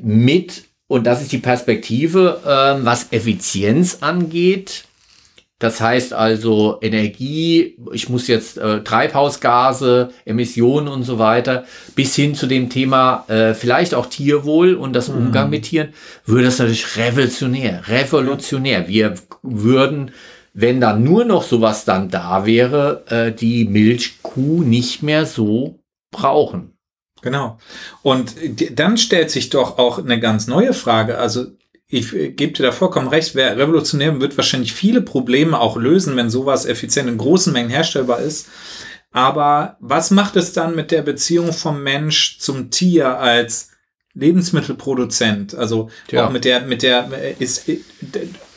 [0.00, 4.85] mit und das ist die Perspektive, äh, was Effizienz angeht.
[5.58, 11.64] Das heißt also Energie, ich muss jetzt äh, Treibhausgase, Emissionen und so weiter,
[11.94, 15.16] bis hin zu dem Thema äh, vielleicht auch Tierwohl und das mhm.
[15.16, 15.94] Umgang mit Tieren,
[16.26, 18.86] würde das natürlich revolutionär, revolutionär.
[18.86, 20.10] Wir würden,
[20.52, 26.76] wenn da nur noch sowas dann da wäre, äh, die Milchkuh nicht mehr so brauchen.
[27.22, 27.56] Genau.
[28.02, 28.34] Und
[28.78, 31.16] dann stellt sich doch auch eine ganz neue Frage.
[31.16, 31.46] Also
[31.88, 36.30] ich gebe dir da vollkommen recht, wer revolutionär wird wahrscheinlich viele Probleme auch lösen, wenn
[36.30, 38.48] sowas effizient in großen Mengen herstellbar ist.
[39.12, 43.70] Aber was macht es dann mit der Beziehung vom Mensch zum Tier als
[44.14, 45.54] Lebensmittelproduzent?
[45.54, 46.26] Also ja.
[46.26, 47.78] auch mit der, mit der, ist, äh,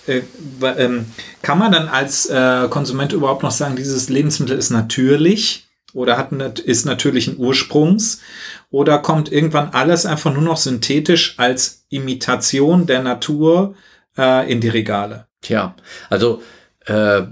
[0.07, 0.23] äh,
[0.61, 1.01] äh,
[1.43, 5.69] kann man dann als äh, Konsument überhaupt noch sagen, dieses Lebensmittel ist natürlich?
[5.93, 8.21] oder hat, ist natürlichen Ursprungs
[8.69, 13.75] oder kommt irgendwann alles einfach nur noch synthetisch als Imitation der Natur
[14.17, 15.27] äh, in die Regale?
[15.41, 15.75] Tja,
[16.09, 16.43] also
[16.85, 17.23] äh,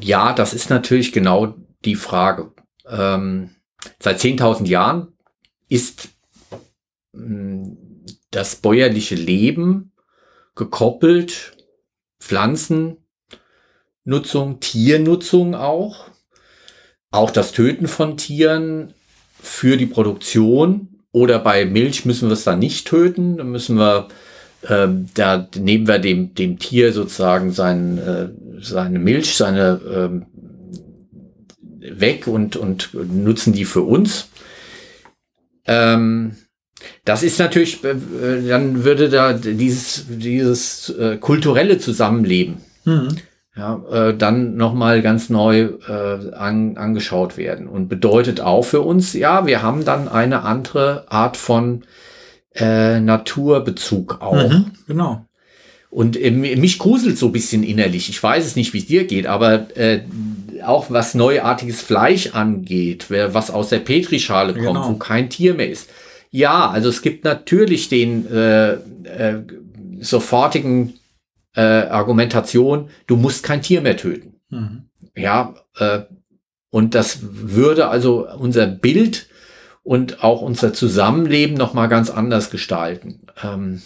[0.00, 2.52] ja, das ist natürlich genau die Frage.
[2.86, 3.50] Ähm,
[3.98, 5.08] seit 10.000 Jahren
[5.68, 6.10] ist
[7.12, 7.76] hm,
[8.30, 9.92] das bäuerliche Leben
[10.54, 11.56] gekoppelt,
[12.20, 13.00] Pflanzennutzung,
[14.60, 16.10] Tiernutzung auch
[17.14, 18.92] auch das Töten von Tieren
[19.44, 23.36] für die Produktion oder bei Milch müssen wir es dann nicht töten.
[23.36, 24.08] Da müssen wir,
[24.62, 28.28] äh, da nehmen wir dem, dem Tier sozusagen sein, äh,
[28.60, 30.24] seine Milch, seine
[31.80, 34.28] äh, weg und, und nutzen die für uns.
[35.66, 36.36] Ähm,
[37.04, 37.94] das ist natürlich, äh,
[38.48, 42.56] dann würde da dieses, dieses äh, kulturelle Zusammenleben.
[42.84, 43.16] Mhm
[43.56, 47.68] ja, äh, dann nochmal ganz neu äh, an, angeschaut werden.
[47.68, 51.82] Und bedeutet auch für uns, ja, wir haben dann eine andere Art von
[52.54, 54.48] äh, Naturbezug auch.
[54.48, 55.24] Mhm, genau.
[55.90, 58.08] Und äh, mich gruselt so ein bisschen innerlich.
[58.08, 60.00] Ich weiß es nicht, wie es dir geht, aber äh,
[60.64, 64.88] auch was neuartiges Fleisch angeht, was aus der Petrischale kommt, genau.
[64.88, 65.88] wo kein Tier mehr ist.
[66.32, 69.42] Ja, also es gibt natürlich den äh, äh,
[70.00, 70.94] sofortigen
[71.54, 74.34] äh, Argumentation, du musst kein Tier mehr töten.
[74.50, 74.84] Mhm.
[75.16, 76.02] ja, äh,
[76.70, 79.28] und das würde also unser Bild
[79.84, 83.20] und auch unser Zusammenleben noch mal ganz anders gestalten.
[83.42, 83.80] Ähm,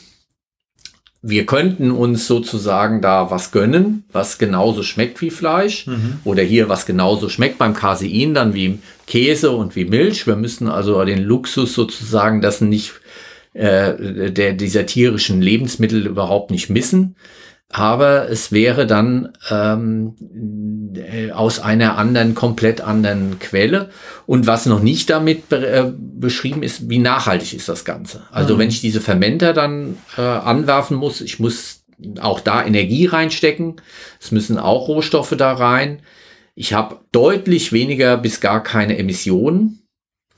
[1.20, 6.20] wir könnten uns sozusagen da was gönnen, was genauso schmeckt wie Fleisch mhm.
[6.24, 10.26] oder hier was genauso schmeckt beim Casein dann wie Käse und wie Milch.
[10.26, 12.92] Wir müssen also den Luxus sozusagen, das nicht
[13.52, 17.16] äh, der dieser tierischen Lebensmittel überhaupt nicht missen
[17.70, 20.14] aber es wäre dann ähm,
[20.94, 23.90] äh, aus einer anderen, komplett anderen Quelle.
[24.26, 28.22] Und was noch nicht damit be äh, beschrieben ist, wie nachhaltig ist das Ganze.
[28.31, 28.61] Also mhm.
[28.61, 31.85] wenn ich diese Fermenter dann äh, anwerfen muss, ich muss
[32.20, 33.76] auch da Energie reinstecken,
[34.20, 36.00] es müssen auch Rohstoffe da rein.
[36.54, 39.83] Ich habe deutlich weniger bis gar keine Emissionen,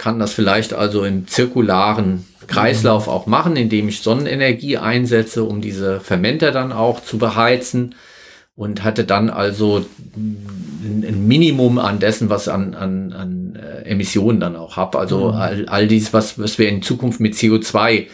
[0.00, 6.00] kann das vielleicht also im zirkularen Kreislauf auch machen, indem ich Sonnenenergie einsetze, um diese
[6.00, 7.94] Fermenter dann auch zu beheizen
[8.56, 9.84] und hatte dann also
[10.16, 14.98] ein Minimum an dessen, was an, an, an äh, Emissionen dann auch habe.
[14.98, 15.34] Also mhm.
[15.34, 18.06] all, all dies, was, was wir in Zukunft mit CO2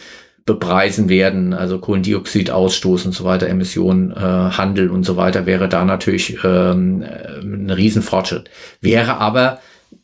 [0.45, 5.85] bepreisen werden, also Kohlendioxidausstoß und so weiter, Emissionen, äh, Handel und so weiter, wäre da
[5.85, 8.49] natürlich ähm, äh, ein Riesenfortschritt.
[8.81, 9.59] Wäre aber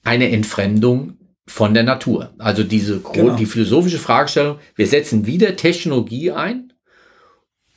[0.06, 2.34] eine Entfremdung von der Natur.
[2.38, 3.36] Also diese genau.
[3.36, 6.74] die philosophische Fragestellung, wir setzen wieder Technologie ein,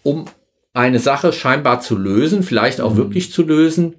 [0.02, 0.26] um
[0.72, 2.98] eine Sache scheinbar zu lösen, vielleicht auch mhm.
[2.98, 3.96] wirklich zu lösen,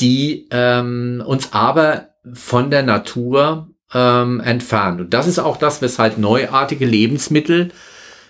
[0.00, 5.00] die ähm, uns aber von der Natur ähm, entfernt.
[5.00, 7.70] Und das ist auch das, weshalb neuartige Lebensmittel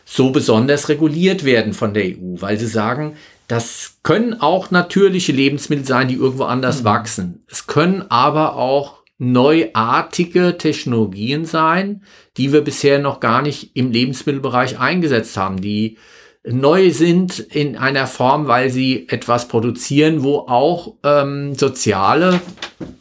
[0.04, 3.16] so besonders reguliert werden von der EU, weil sie sagen,
[3.48, 6.84] das können auch natürliche Lebensmittel sein, die irgendwo anders mhm.
[6.84, 7.44] wachsen.
[7.48, 12.02] Es können aber auch neuartige Technologien sein,
[12.36, 15.98] die wir bisher noch gar nicht im Lebensmittelbereich eingesetzt haben, die
[16.46, 22.40] neu sind in einer Form, weil sie etwas produzieren, wo auch ähm, soziale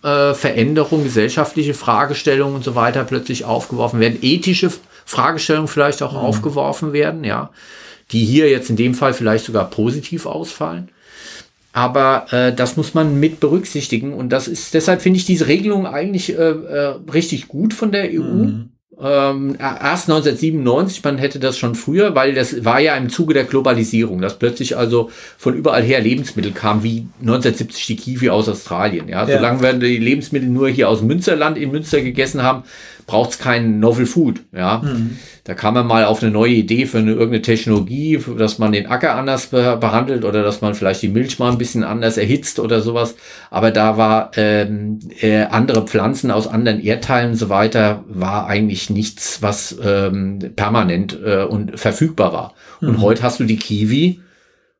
[0.01, 4.71] äh, Veränderungen, gesellschaftliche Fragestellungen und so weiter plötzlich aufgeworfen werden, ethische
[5.05, 6.19] Fragestellungen vielleicht auch mhm.
[6.19, 7.51] aufgeworfen werden, ja,
[8.11, 10.89] die hier jetzt in dem Fall vielleicht sogar positiv ausfallen.
[11.73, 15.87] Aber äh, das muss man mit berücksichtigen und das ist deshalb finde ich diese Regelung
[15.87, 18.21] eigentlich äh, äh, richtig gut von der EU.
[18.21, 18.69] Mhm.
[19.01, 23.43] Ähm, erst 1997, man hätte das schon früher, weil das war ja im Zuge der
[23.43, 29.09] Globalisierung, dass plötzlich also von überall her Lebensmittel kamen, wie 1970 die Kiwi aus Australien.
[29.09, 29.37] Ja, ja.
[29.37, 32.63] solange wir die Lebensmittel nur hier aus Münsterland in Münster gegessen haben,
[33.05, 34.41] braucht es kein Novel Food.
[34.55, 35.17] Ja, mhm.
[35.43, 38.87] da kam man mal auf eine neue Idee für eine, irgendeine Technologie, dass man den
[38.87, 42.59] Acker anders be behandelt oder dass man vielleicht die Milch mal ein bisschen anders erhitzt
[42.59, 43.15] oder sowas.
[43.49, 48.89] Aber da war ähm, äh, andere Pflanzen aus anderen Erdteilen und so weiter war eigentlich
[48.89, 52.53] nichts, was ähm, permanent äh, und verfügbar war.
[52.81, 52.89] Mhm.
[52.89, 54.19] Und heute hast du die Kiwi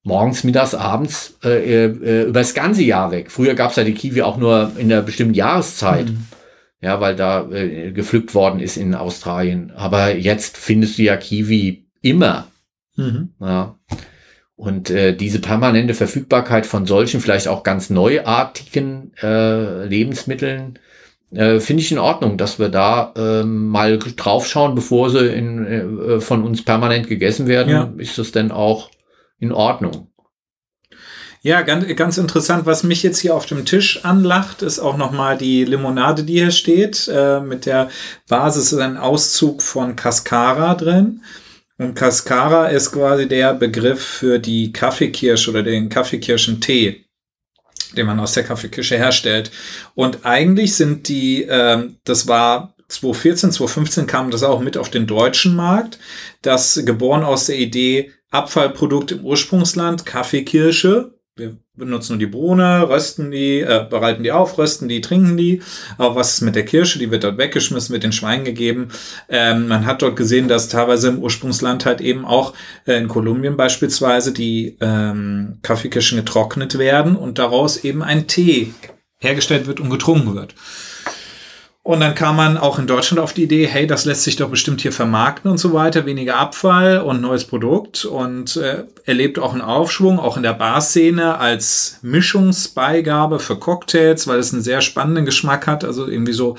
[0.04, 3.32] morgens, mittags, abends äh, äh, über das ganze Jahr weg.
[3.32, 6.08] Früher gab es ja die Kiwi auch nur in einer bestimmten Jahreszeit.
[6.10, 6.28] Mhm
[6.84, 9.72] ja, weil da äh, gepflückt worden ist in Australien.
[9.76, 12.48] Aber jetzt findest du ja Kiwi immer.
[12.98, 13.30] Mhm.
[13.40, 13.80] Ja.
[14.56, 20.78] Und äh, diese permanente Verfügbarkeit von solchen, vielleicht auch ganz neuartigen äh, Lebensmitteln,
[21.32, 26.20] äh, finde ich in Ordnung, dass wir da äh, mal draufschauen, bevor sie in, äh,
[26.20, 27.70] von uns permanent gegessen werden.
[27.70, 27.94] Ja.
[27.98, 28.92] Ist das denn auch
[29.40, 30.10] in Ordnung?
[31.46, 32.66] Ja, ganz, ganz interessant.
[32.66, 36.52] Was mich jetzt hier auf dem Tisch anlacht, ist auch nochmal die Limonade, die hier
[36.52, 37.10] steht.
[37.10, 37.90] Äh, mit der
[38.30, 41.22] Basis ist ein Auszug von Cascara drin.
[41.78, 47.04] Und Cascara ist quasi der Begriff für die Kaffeekirsche oder den Kaffeekirschentee,
[47.98, 49.52] den man aus der Kaffeekirsche herstellt.
[49.96, 55.08] Und eigentlich sind die, äh, das war 2014, 2015 kam das auch mit auf den
[55.08, 56.00] deutschen Markt.
[56.42, 63.32] Das geboren aus der Idee Abfallprodukt im Ursprungsland, Kaffeekirsche, wir benutzen nur die Bohne, rösten
[63.32, 65.64] die, äh, bereiten die auf, rösten die, trinken die.
[65.98, 67.00] Aber was ist mit der Kirsche?
[67.00, 68.90] Die wird dort weggeschmissen, wird den Schweinen gegeben.
[69.30, 72.54] Ähm, man hat dort gesehen, dass teilweise im Ursprungsland halt eben auch
[72.86, 78.74] äh, in Kolumbien beispielsweise die ähm, Kaffeekirschen getrocknet werden und daraus eben ein Tee
[79.20, 80.54] hergestellt wird und getrunken wird.
[81.86, 84.50] Und dann kam man auch in Deutschland auf die Idee, hey, das lässt sich doch
[84.50, 89.52] bestimmt hier vermarkten und so weiter, weniger Abfall und neues Produkt und äh, erlebt auch
[89.52, 95.26] einen Aufschwung, auch in der Barszene als Mischungsbeigabe für Cocktails, weil es einen sehr spannenden
[95.26, 96.56] Geschmack hat, also irgendwie so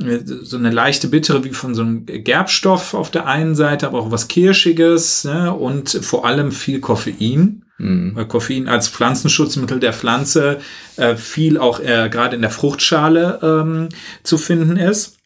[0.00, 4.00] äh, so eine leichte bittere wie von so einem Gerbstoff auf der einen Seite, aber
[4.00, 5.54] auch was Kirschiges ne?
[5.54, 7.63] und vor allem viel Koffein.
[7.78, 8.12] Mhm.
[8.14, 10.60] Weil Koffein als Pflanzenschutzmittel der Pflanze
[10.96, 13.88] äh, viel auch äh, gerade in der Fruchtschale ähm,
[14.22, 15.18] zu finden ist.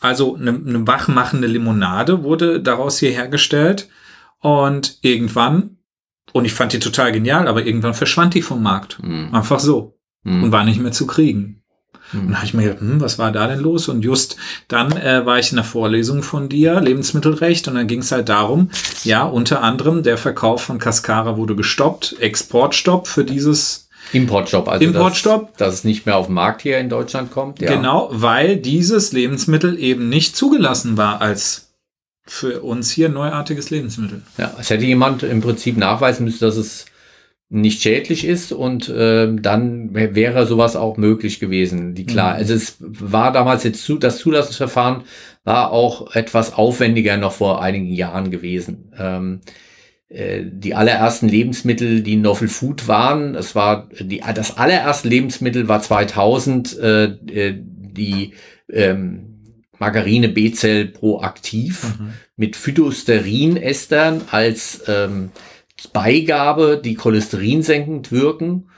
[0.00, 3.88] Also eine, eine wachmachende Limonade wurde daraus hier hergestellt.
[4.38, 5.78] Und irgendwann,
[6.32, 9.00] und ich fand die total genial, aber irgendwann verschwand die vom Markt.
[9.02, 9.34] Mhm.
[9.34, 9.98] Einfach so.
[10.24, 10.44] mhm.
[10.44, 11.61] und war nicht mehr zu kriegen.
[12.12, 13.88] Und da habe ich mir gedacht, hm, was war da denn los?
[13.88, 14.36] Und just
[14.68, 18.28] dann äh, war ich in der Vorlesung von dir, Lebensmittelrecht, und dann ging es halt
[18.28, 18.70] darum,
[19.04, 25.56] ja, unter anderem der Verkauf von Cascara wurde gestoppt, Exportstopp für dieses Importstopp, also Importstopp.
[25.56, 27.60] Dass, dass es nicht mehr auf den Markt hier in Deutschland kommt.
[27.60, 27.74] Ja.
[27.74, 31.72] Genau, weil dieses Lebensmittel eben nicht zugelassen war als
[32.24, 34.22] für uns hier neuartiges Lebensmittel.
[34.38, 36.86] Ja, es hätte jemand im Prinzip nachweisen müssen, dass es
[37.52, 41.94] nicht schädlich ist und äh, dann wäre sowas auch möglich gewesen.
[41.94, 42.38] Die klar, mhm.
[42.38, 45.02] also es war damals jetzt zu, das Zulassungsverfahren
[45.44, 48.92] war auch etwas aufwendiger noch vor einigen Jahren gewesen.
[48.98, 49.40] Ähm,
[50.08, 55.82] äh, die allerersten Lebensmittel, die Novel Food waren, es war die, das allererste Lebensmittel war
[55.82, 58.32] 2000 äh, äh, die
[58.72, 59.32] ähm,
[59.78, 62.12] Margarine B-Zell proaktiv mhm.
[62.36, 65.32] mit Phytosterin-Estern als ähm,
[65.88, 68.68] Beigabe, die cholesterinsenkend wirken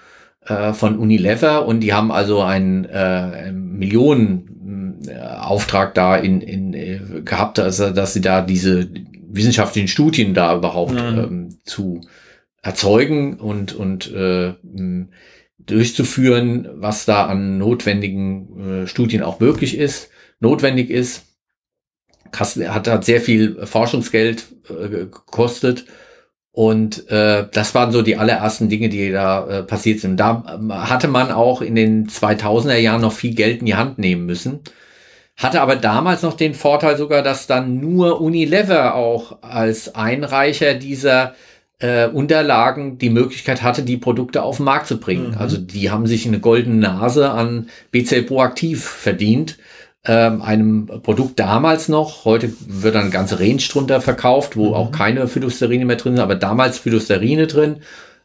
[0.46, 7.00] äh, von Unilever und die haben also einen äh, Millionenauftrag äh, da in, in, äh,
[7.24, 8.88] gehabt, also, dass sie da diese
[9.28, 11.18] wissenschaftlichen Studien da überhaupt mhm.
[11.18, 12.02] ähm, zu
[12.62, 14.54] erzeugen und, und äh,
[15.58, 20.08] durchzuführen, was da an notwendigen äh, Studien auch möglich ist,
[20.40, 21.26] notwendig ist.
[22.34, 25.84] Hat, hat sehr viel Forschungsgeld äh, gekostet
[26.54, 30.18] und äh, das waren so die allerersten Dinge, die da äh, passiert sind.
[30.18, 33.98] Da äh, hatte man auch in den 2000er Jahren noch viel Geld in die Hand
[33.98, 34.60] nehmen müssen.
[35.36, 41.34] Hatte aber damals noch den Vorteil sogar, dass dann nur Unilever auch als Einreicher dieser
[41.80, 45.32] äh, Unterlagen die Möglichkeit hatte, die Produkte auf den Markt zu bringen.
[45.32, 45.38] Mhm.
[45.38, 49.58] Also die haben sich eine goldene Nase an BCL Proaktiv verdient
[50.06, 54.74] ähm, einem Produkt damals noch, heute wird dann ganze Range drunter verkauft, wo mhm.
[54.74, 57.76] auch keine Phytosterine mehr drin sind, aber damals Phytosterine drin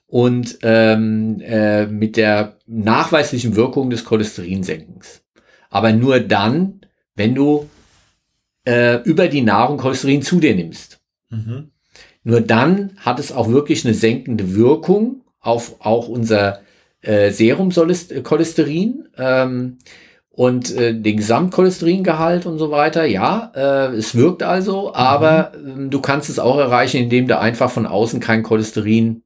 [0.08, 5.22] und ähm, äh, mit der nachweislichen Wirkung des Cholesterinsenkens.
[5.70, 6.82] Aber nur dann,
[7.16, 7.70] wenn du
[8.66, 11.00] äh, über die Nahrung Cholesterin zu dir nimmst.
[11.30, 11.72] Mhm.
[12.24, 16.62] Nur dann hat es auch wirklich eine senkende Wirkung auf auch unser
[17.02, 19.08] äh, Serumcholesterin.
[19.18, 19.78] Ähm,
[20.40, 23.04] und äh, den Gesamtcholesteringehalt und so weiter.
[23.04, 25.88] Ja, äh, es wirkt also, aber mhm.
[25.88, 29.24] äh, du kannst es auch erreichen, indem du einfach von außen kein Cholesterin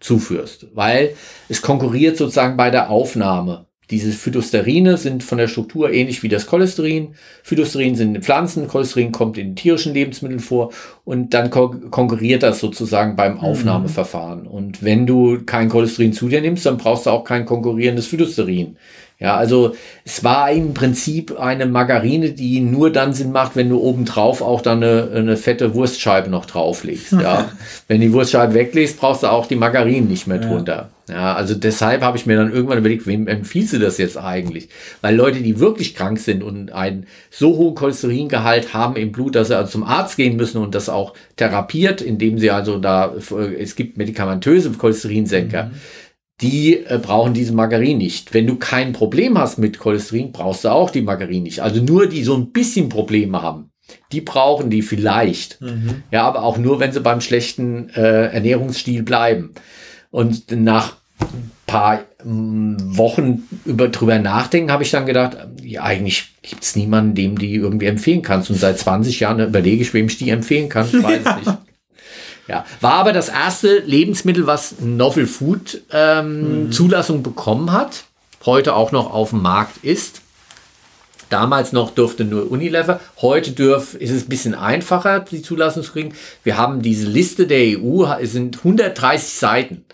[0.00, 1.14] zuführst, weil
[1.48, 3.66] es konkurriert sozusagen bei der Aufnahme.
[3.90, 7.14] Diese Phytosterine sind von der Struktur ähnlich wie das Cholesterin.
[7.44, 10.72] Phytosterin sind in Pflanzen, Cholesterin kommt in tierischen Lebensmitteln vor
[11.04, 13.40] und dann ko konkurriert das sozusagen beim mhm.
[13.40, 14.42] Aufnahmeverfahren.
[14.42, 14.48] Mhm.
[14.48, 18.76] Und wenn du kein Cholesterin zu dir nimmst, dann brauchst du auch kein konkurrierendes Phytosterin.
[19.20, 23.80] Ja, also es war im Prinzip eine Margarine, die nur dann Sinn macht, wenn du
[23.80, 27.14] obendrauf auch dann eine, eine fette Wurstscheibe noch drauflegst.
[27.14, 27.50] Ja,
[27.88, 30.90] wenn die Wurstscheibe weglegst, brauchst du auch die Margarine nicht mehr drunter.
[31.08, 34.16] Ja, ja also deshalb habe ich mir dann irgendwann überlegt, wem empfiehlst du das jetzt
[34.16, 34.68] eigentlich?
[35.00, 39.48] Weil Leute, die wirklich krank sind und einen so hohen Cholesteringehalt haben im Blut, dass
[39.48, 43.12] sie also zum Arzt gehen müssen und das auch therapiert, indem sie also da,
[43.58, 45.64] es gibt medikamentöse Cholesterinsenker.
[45.64, 45.70] Mhm
[46.40, 48.32] die äh, brauchen diese Margarin nicht.
[48.32, 51.60] Wenn du kein Problem hast mit Cholesterin, brauchst du auch die Margarin nicht.
[51.60, 53.70] Also nur die so ein bisschen Probleme haben,
[54.12, 55.60] die brauchen die vielleicht.
[55.60, 56.02] Mhm.
[56.10, 59.52] Ja, aber auch nur, wenn sie beim schlechten äh, Ernährungsstil bleiben.
[60.10, 66.28] Und nach ein paar mm, Wochen über, drüber nachdenken, habe ich dann gedacht, ja, eigentlich
[66.42, 68.48] gibt es niemanden, dem die irgendwie empfehlen kannst.
[68.50, 70.86] Und seit 20 Jahren überlege ich, wem ich die empfehlen kann.
[70.86, 71.58] Ich weiß es nicht.
[72.48, 76.72] Ja, war aber das erste Lebensmittel, was Novel Food ähm, mhm.
[76.72, 78.04] Zulassung bekommen hat,
[78.46, 80.22] heute auch noch auf dem Markt ist.
[81.28, 83.00] Damals noch durfte nur Unilever.
[83.20, 86.14] Heute dürf, ist es ein bisschen einfacher, die Zulassung zu kriegen.
[86.42, 89.84] Wir haben diese Liste der EU, es sind 130 Seiten.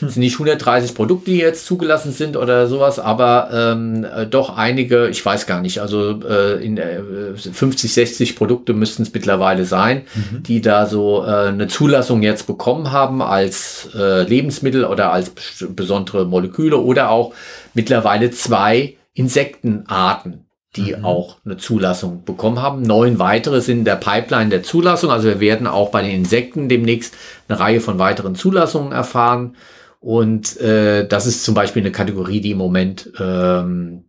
[0.00, 4.56] Es sind nicht 130 Produkte, die jetzt zugelassen sind oder sowas, aber ähm, äh, doch
[4.56, 9.64] einige, ich weiß gar nicht, also äh, in, äh, 50, 60 Produkte müssten es mittlerweile
[9.64, 10.42] sein, mhm.
[10.42, 15.32] die da so äh, eine Zulassung jetzt bekommen haben als äh, Lebensmittel oder als
[15.68, 17.34] besondere Moleküle oder auch
[17.74, 20.44] mittlerweile zwei Insektenarten
[20.76, 21.04] die mhm.
[21.04, 22.82] auch eine Zulassung bekommen haben.
[22.82, 25.10] Neun weitere sind in der Pipeline der Zulassung.
[25.10, 27.14] Also wir werden auch bei den Insekten demnächst
[27.48, 29.56] eine Reihe von weiteren Zulassungen erfahren.
[30.04, 34.04] Und äh, das ist zum Beispiel eine Kategorie, die im Moment ähm,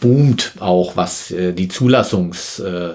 [0.00, 2.94] boomt, auch was äh, die Zulassungs äh,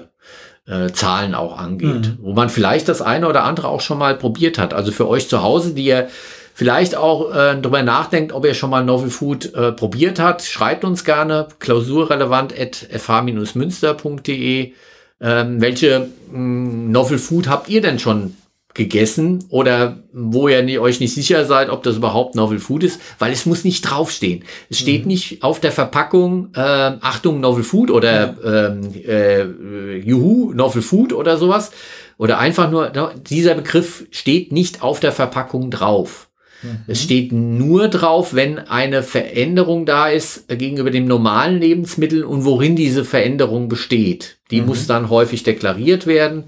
[0.66, 2.18] äh, Zahlen auch angeht, mhm.
[2.20, 4.74] wo man vielleicht das eine oder andere auch schon mal probiert hat.
[4.74, 6.08] Also für euch zu Hause, die ihr
[6.52, 10.84] vielleicht auch äh, darüber nachdenkt, ob ihr schon mal Novel Food äh, probiert habt, schreibt
[10.84, 14.72] uns gerne klausurrelevant at fh-münster.de.
[15.20, 18.34] Ähm, welche mh, hm, Novel Food habt ihr denn schon
[18.74, 23.32] gegessen oder wo ihr euch nicht sicher seid, ob das überhaupt Novel Food ist, weil
[23.32, 24.44] es muss nicht draufstehen.
[24.68, 25.08] Es steht mhm.
[25.08, 28.66] nicht auf der Verpackung äh, Achtung Novel Food oder ja.
[28.68, 31.72] ähm, äh, Juhu Novel Food oder sowas
[32.16, 32.92] oder einfach nur
[33.28, 36.28] dieser Begriff steht nicht auf der Verpackung drauf.
[36.62, 36.78] Mhm.
[36.86, 42.76] Es steht nur drauf, wenn eine Veränderung da ist gegenüber dem normalen Lebensmittel und worin
[42.76, 44.38] diese Veränderung besteht.
[44.50, 44.66] Die mhm.
[44.68, 46.44] muss dann häufig deklariert werden.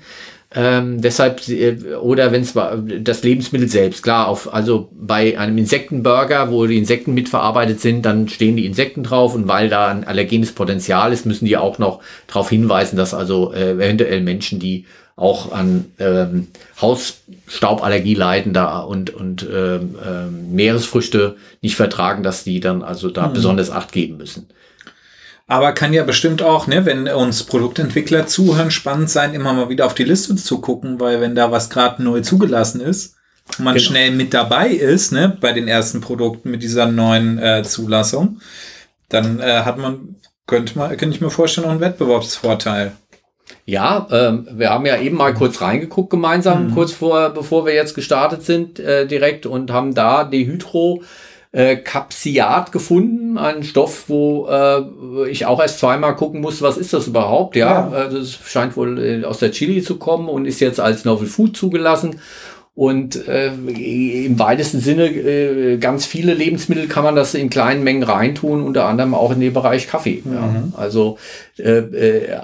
[0.54, 2.54] Ähm, deshalb, äh, oder wenn es
[3.00, 8.28] das Lebensmittel selbst, klar, auf, also bei einem Insektenburger, wo die Insekten mitverarbeitet sind, dann
[8.28, 12.00] stehen die Insekten drauf und weil da ein allergenes Potenzial ist, müssen die auch noch
[12.26, 14.84] darauf hinweisen, dass also äh, eventuell Menschen, die
[15.16, 16.48] auch an ähm,
[16.80, 23.28] Hausstauballergie leiden da und, und ähm, ähm, Meeresfrüchte nicht vertragen, dass die dann also da
[23.28, 23.34] mhm.
[23.34, 24.48] besonders Acht geben müssen.
[25.46, 29.86] Aber kann ja bestimmt auch, ne, wenn uns Produktentwickler zuhören, spannend sein, immer mal wieder
[29.86, 33.16] auf die Liste zu gucken, weil wenn da was gerade neu zugelassen ist,
[33.58, 33.86] und man genau.
[33.86, 38.40] schnell mit dabei ist, ne, bei den ersten Produkten mit dieser neuen äh, Zulassung,
[39.08, 40.16] dann äh, hat man,
[40.46, 42.92] könnte man, könnte ich mir vorstellen, auch einen Wettbewerbsvorteil.
[43.64, 46.74] Ja, ähm, wir haben ja eben mal kurz reingeguckt gemeinsam, mhm.
[46.74, 51.02] kurz vor, bevor wir jetzt gestartet sind, äh, direkt und haben da die Hydro
[51.52, 56.92] äh, Capsiat gefunden, ein Stoff, wo äh, ich auch erst zweimal gucken muss, was ist
[56.94, 57.56] das überhaupt?
[57.56, 58.08] Ja, ja.
[58.08, 61.56] Das scheint wohl äh, aus der Chili zu kommen und ist jetzt als Novel Food
[61.56, 62.20] zugelassen.
[62.74, 68.02] Und äh, im weitesten Sinne, äh, ganz viele Lebensmittel kann man das in kleinen Mengen
[68.02, 70.22] reintun, unter anderem auch in den Bereich Kaffee.
[70.24, 70.32] Mhm.
[70.32, 70.62] Ja.
[70.78, 71.18] Also
[71.58, 72.38] äh, äh,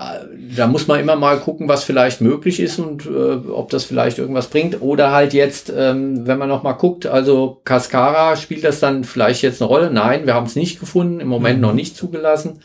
[0.55, 4.19] da muss man immer mal gucken, was vielleicht möglich ist und äh, ob das vielleicht
[4.19, 4.83] irgendwas bringt.
[4.83, 9.41] Oder halt jetzt, ähm, wenn man noch mal guckt, also Cascara, spielt das dann vielleicht
[9.41, 9.91] jetzt eine Rolle?
[9.91, 11.63] Nein, wir haben es nicht gefunden, im Moment mhm.
[11.63, 12.61] noch nicht zugelassen.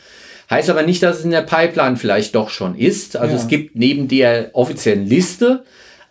[0.50, 3.16] Heißt aber nicht, dass es in der Pipeline vielleicht doch schon ist.
[3.16, 3.42] Also ja.
[3.42, 5.64] es gibt neben der offiziellen Liste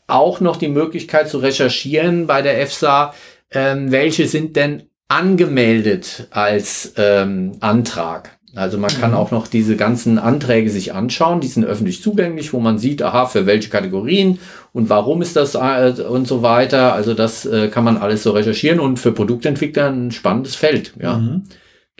[0.06, 3.14] auch noch die Möglichkeit zu recherchieren bei der EFSA,
[3.50, 8.38] ähm, welche sind denn angemeldet als ähm, Antrag.
[8.54, 9.16] Also man kann mhm.
[9.16, 13.24] auch noch diese ganzen Anträge sich anschauen, die sind öffentlich zugänglich, wo man sieht, aha,
[13.24, 14.38] für welche Kategorien
[14.72, 16.92] und warum ist das äh, und so weiter.
[16.92, 20.92] Also das äh, kann man alles so recherchieren und für Produktentwickler ein spannendes Feld.
[21.00, 21.18] Ja.
[21.18, 21.44] Mhm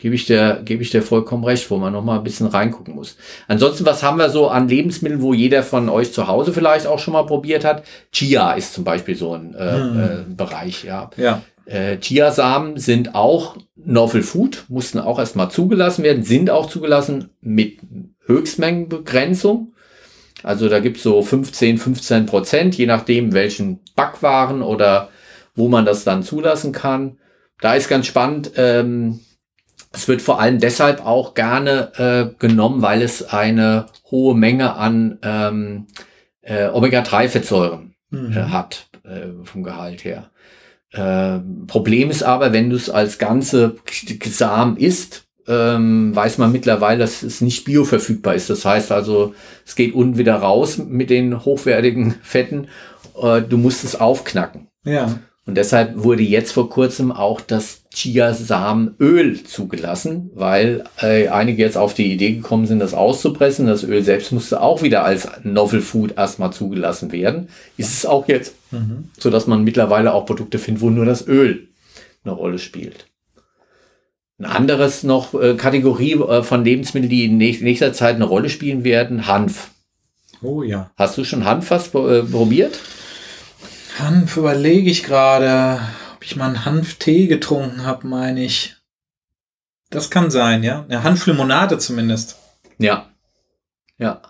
[0.03, 2.93] gebe ich dir, gebe ich dir vollkommen recht, wo man noch mal ein bisschen reingucken
[2.93, 3.15] muss.
[3.47, 6.99] Ansonsten, was haben wir so an Lebensmitteln, wo jeder von euch zu Hause vielleicht auch
[6.99, 7.85] schon mal probiert hat?
[8.11, 9.99] Chia ist zum Beispiel so ein äh, hm.
[10.03, 11.09] äh, Bereich, ja.
[11.15, 11.41] Ja.
[11.65, 17.79] Äh, Chiasamen sind auch Novel Food, mussten auch erstmal zugelassen werden, sind auch zugelassen mit
[18.25, 19.71] Höchstmengenbegrenzung.
[20.43, 25.07] Also da gibt's so 15, 15 Prozent, je nachdem welchen Backwaren oder
[25.55, 27.19] wo man das dann zulassen kann.
[27.61, 29.21] Da ist ganz spannend, ähm,
[29.93, 35.19] es wird vor allem deshalb auch gerne äh, genommen, weil es eine hohe Menge an
[35.21, 35.87] ähm,
[36.41, 38.33] äh, Omega-3-Fettsäuren mhm.
[38.33, 40.31] äh, hat, äh, vom Gehalt her.
[40.91, 43.75] Äh, Problem ist aber, wenn du es als ganze
[44.25, 48.49] Samen isst, ähm, weiß man mittlerweile, dass es nicht bioverfügbar ist.
[48.49, 49.35] Das heißt also,
[49.65, 52.67] es geht unten wieder raus mit den hochwertigen Fetten.
[53.21, 54.69] Äh, du musst es aufknacken.
[54.85, 55.19] Ja.
[55.45, 61.93] Und deshalb wurde jetzt vor kurzem auch das Chiasamenöl zugelassen, weil äh, einige jetzt auf
[61.93, 63.67] die Idee gekommen sind, das auszupressen.
[63.67, 67.49] Das Öl selbst musste auch wieder als Novel Food erstmal zugelassen werden.
[67.77, 69.09] Ist es auch jetzt, mhm.
[69.19, 71.67] so dass man mittlerweile auch Produkte findet, wo nur das Öl
[72.23, 73.05] eine Rolle spielt.
[74.39, 78.83] Ein anderes noch äh, Kategorie äh, von Lebensmitteln, die in nächster Zeit eine Rolle spielen
[78.83, 79.69] werden, Hanf.
[80.41, 80.89] Oh ja.
[80.97, 82.79] Hast du schon Hanf was äh, probiert?
[83.99, 85.79] Hanf überlege ich gerade,
[86.23, 88.77] ob ich mal einen Hanftee getrunken habe, meine ich.
[89.89, 90.85] Das kann sein, ja.
[90.87, 92.37] Eine Hanflimonade zumindest.
[92.77, 93.09] Ja.
[93.97, 94.21] Ja.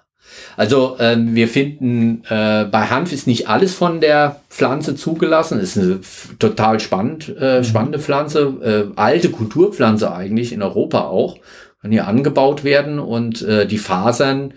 [0.58, 5.60] Also ähm, wir finden, äh, bei Hanf ist nicht alles von der Pflanze zugelassen.
[5.60, 6.00] Ist eine
[6.40, 7.64] total spannend, äh, mhm.
[7.64, 11.38] spannende Pflanze, äh, alte Kulturpflanze eigentlich in Europa auch,
[11.84, 14.56] kann hier angebaut werden und äh, die Fasern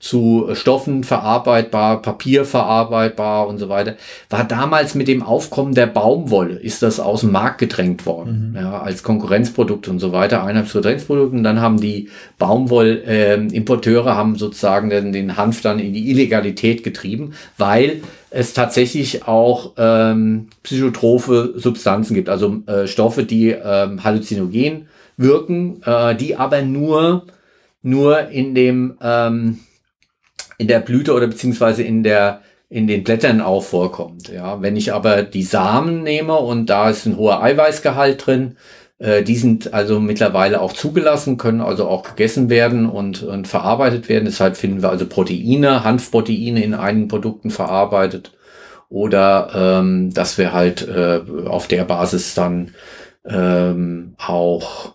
[0.00, 3.96] zu Stoffen verarbeitbar, Papier verarbeitbar und so weiter,
[4.30, 8.56] war damals mit dem Aufkommen der Baumwolle, ist das aus dem Markt gedrängt worden, mhm.
[8.56, 11.32] ja, als Konkurrenzprodukt und so weiter, Einheitskonkurrenzprodukt.
[11.32, 16.84] Und dann haben die Baumwollimporteure äh, haben sozusagen den, den Hanf dann in die Illegalität
[16.84, 24.86] getrieben, weil es tatsächlich auch ähm, psychotrope Substanzen gibt, also äh, Stoffe, die ähm, halluzinogen
[25.16, 27.24] wirken, äh, die aber nur
[27.82, 29.60] nur in dem ähm,
[30.58, 34.28] in der Blüte oder beziehungsweise in der in den Blättern auch vorkommt.
[34.28, 38.56] Ja, wenn ich aber die Samen nehme und da ist ein hoher Eiweißgehalt drin,
[38.98, 44.08] äh, die sind also mittlerweile auch zugelassen, können also auch gegessen werden und, und verarbeitet
[44.10, 44.26] werden.
[44.26, 48.32] Deshalb finden wir also Proteine, Hanfproteine in einigen Produkten verarbeitet.
[48.90, 52.74] oder ähm, dass wir halt äh, auf der Basis dann
[53.26, 54.94] ähm, auch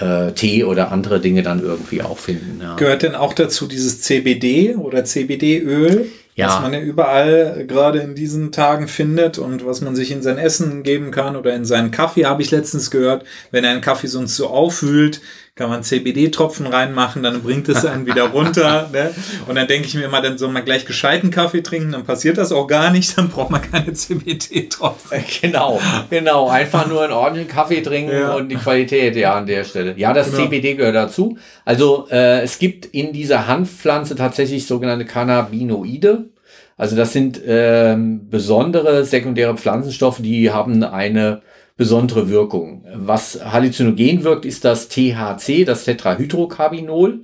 [0.00, 2.60] äh, Tee oder andere Dinge dann irgendwie auch finden.
[2.60, 2.76] Ja.
[2.76, 6.10] Gehört denn auch dazu dieses CBD oder CBD-Öl?
[6.40, 6.48] ja.
[6.48, 10.38] was man ja überall gerade in diesen Tagen findet und was man sich in sein
[10.38, 13.24] Essen geben kann oder in seinen Kaffee, habe ich letztens gehört.
[13.50, 15.20] Wenn ein Kaffee sonst so aufwühlt,
[15.54, 18.88] kann man CBD-Tropfen reinmachen, dann bringt es einen wieder runter.
[18.92, 19.10] ne?
[19.46, 22.38] Und dann denke ich mir immer, dann soll man gleich gescheiten Kaffee trinken, dann passiert
[22.38, 25.18] das auch gar nicht, dann braucht man keine CBD-Tropfen.
[25.18, 26.48] Äh, genau, genau.
[26.48, 28.34] Einfach nur einen ordentlichen Kaffee trinken ja.
[28.34, 29.94] und die Qualität ja an der Stelle.
[29.96, 30.44] Ja, das genau.
[30.44, 31.36] CBD gehört dazu.
[31.64, 36.30] Also äh, es gibt in dieser Hanfpflanze tatsächlich sogenannte Cannabinoide.
[36.76, 41.42] Also das sind ähm, besondere sekundäre Pflanzenstoffe, die haben eine
[41.80, 42.84] besondere Wirkung.
[42.94, 47.22] Was halluzinogen wirkt, ist das THC, das Tetrahydrocarbinol.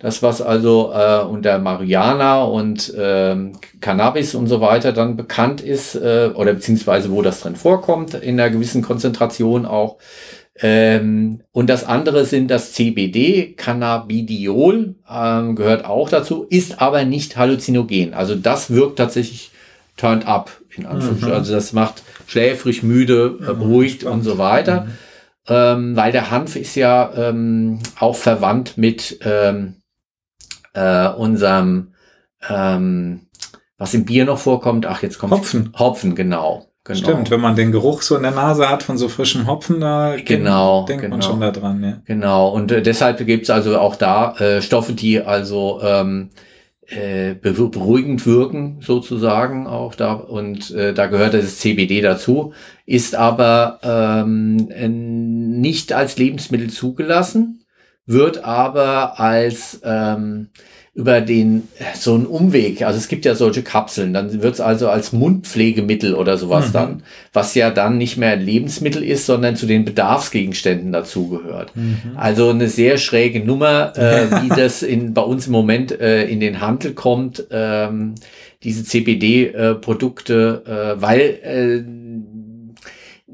[0.00, 5.94] Das, was also äh, unter Mariana und ähm, Cannabis und so weiter dann bekannt ist,
[5.94, 9.98] äh, oder beziehungsweise wo das drin vorkommt, in einer gewissen Konzentration auch.
[10.60, 17.36] Ähm, und das andere sind das CBD, Cannabidiol, ähm, gehört auch dazu, ist aber nicht
[17.36, 18.14] halluzinogen.
[18.14, 19.51] Also das wirkt tatsächlich
[19.96, 21.28] turned up, in Anführungsstrichen.
[21.28, 21.38] Mhm.
[21.38, 24.82] Also das macht schläfrig, müde, äh, beruhigt und so weiter.
[24.82, 24.90] Mhm.
[25.48, 29.82] Ähm, weil der Hanf ist ja ähm, auch verwandt mit ähm,
[30.72, 31.94] äh, unserem,
[32.48, 33.26] ähm,
[33.76, 34.86] was im Bier noch vorkommt.
[34.86, 35.72] Ach, jetzt kommt Hopfen.
[35.76, 36.68] Hopfen, genau.
[36.84, 36.98] Genau.
[36.98, 40.16] Stimmt, wenn man den Geruch so in der Nase hat von so frischem Hopfen, da
[40.16, 41.14] genau, denkt genau.
[41.14, 41.84] man schon da dran.
[41.84, 42.02] Ja.
[42.06, 46.30] Genau, und äh, deshalb gibt's also auch da äh, Stoffe, die also ähm,
[46.92, 50.12] äh, beruhigend wirken, sozusagen auch da.
[50.12, 52.52] Und äh, da gehört das CBD dazu,
[52.86, 54.56] ist aber ähm,
[55.60, 57.64] nicht als Lebensmittel zugelassen,
[58.04, 60.48] wird aber als ähm,
[60.94, 62.82] über den so einen Umweg.
[62.82, 66.72] Also es gibt ja solche Kapseln, dann wird es also als Mundpflegemittel oder sowas mhm.
[66.72, 71.74] dann, was ja dann nicht mehr ein Lebensmittel ist, sondern zu den Bedarfsgegenständen dazugehört.
[71.74, 72.12] Mhm.
[72.14, 76.40] Also eine sehr schräge Nummer, äh, wie das in, bei uns im Moment äh, in
[76.40, 78.14] den Handel kommt, ähm,
[78.62, 81.82] diese CBD-Produkte, äh, weil äh,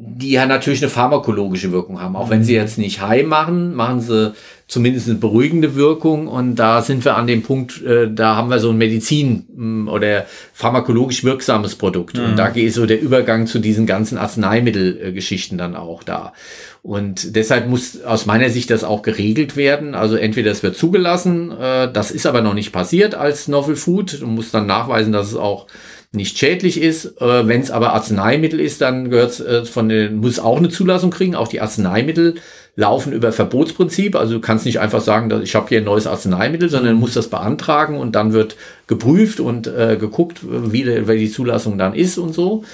[0.00, 2.14] die ja natürlich eine pharmakologische Wirkung haben.
[2.14, 2.30] Auch mhm.
[2.30, 4.32] wenn sie jetzt nicht high machen, machen sie
[4.68, 6.28] zumindest eine beruhigende Wirkung.
[6.28, 9.88] Und da sind wir an dem Punkt, äh, da haben wir so ein Medizin- mm,
[9.88, 12.18] oder pharmakologisch wirksames Produkt.
[12.18, 12.24] Mhm.
[12.24, 16.34] Und da geht so der Übergang zu diesen ganzen Arzneimittelgeschichten dann auch da.
[16.82, 19.94] Und deshalb muss aus meiner Sicht das auch geregelt werden.
[19.94, 24.20] Also entweder es wird zugelassen, äh, das ist aber noch nicht passiert als Novel Food.
[24.20, 25.66] Du musst dann nachweisen, dass es auch
[26.12, 27.20] nicht schädlich ist.
[27.20, 31.10] Äh, Wenn es aber Arzneimittel ist, dann gehört äh, von den, muss auch eine Zulassung
[31.10, 31.34] kriegen.
[31.34, 32.36] Auch die Arzneimittel
[32.76, 34.16] laufen über Verbotsprinzip.
[34.16, 37.00] Also du kannst nicht einfach sagen, dass ich habe hier ein neues Arzneimittel, sondern du
[37.00, 38.56] musst das beantragen und dann wird
[38.86, 42.64] geprüft und äh, geguckt, wie, wie die Zulassung dann ist und so.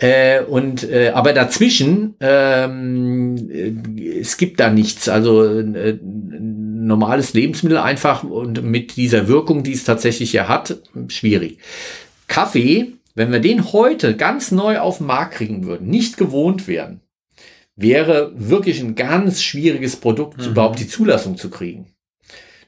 [0.00, 5.08] Äh, und äh, aber dazwischen ähm, äh, es gibt da nichts.
[5.08, 10.76] Also äh, normales Lebensmittel einfach und mit dieser Wirkung, die es tatsächlich ja hat,
[11.08, 11.58] schwierig.
[12.28, 17.00] Kaffee, wenn wir den heute ganz neu auf den Markt kriegen würden, nicht gewohnt wären,
[17.74, 20.52] wäre wirklich ein ganz schwieriges Produkt, mhm.
[20.52, 21.86] überhaupt die Zulassung zu kriegen.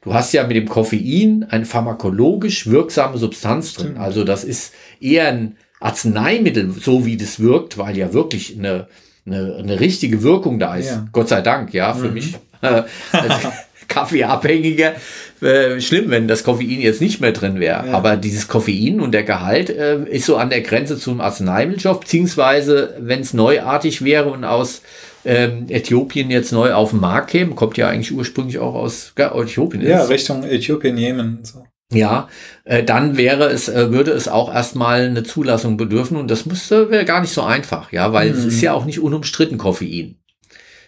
[0.01, 3.97] Du hast ja mit dem Koffein eine pharmakologisch wirksame Substanz drin.
[3.97, 8.87] Also das ist eher ein Arzneimittel, so wie das wirkt, weil ja wirklich eine,
[9.25, 10.89] eine, eine richtige Wirkung da ist.
[10.89, 11.07] Ja.
[11.11, 12.13] Gott sei Dank, ja, für mhm.
[12.13, 12.35] mich.
[12.61, 12.83] Äh,
[13.87, 14.93] Kaffeeabhängiger.
[15.41, 17.87] Äh, schlimm, wenn das Koffein jetzt nicht mehr drin wäre.
[17.87, 17.93] Ja.
[17.93, 22.95] Aber dieses Koffein und der Gehalt äh, ist so an der Grenze zum Arzneimittelstoff, beziehungsweise
[22.99, 24.83] wenn es neuartig wäre und aus
[25.25, 29.35] ähm, Äthiopien jetzt neu auf den Markt käme, kommt ja eigentlich ursprünglich auch aus ja,
[29.35, 29.81] Äthiopien.
[29.81, 31.39] Ja, Richtung Äthiopien, Jemen.
[31.43, 31.63] So.
[31.91, 32.29] Ja,
[32.63, 36.89] äh, dann wäre es, äh, würde es auch erstmal eine Zulassung bedürfen und das müsste
[36.89, 38.37] wäre gar nicht so einfach, ja, weil mhm.
[38.37, 38.63] es ist mhm.
[38.63, 40.19] ja auch nicht unumstritten Koffein.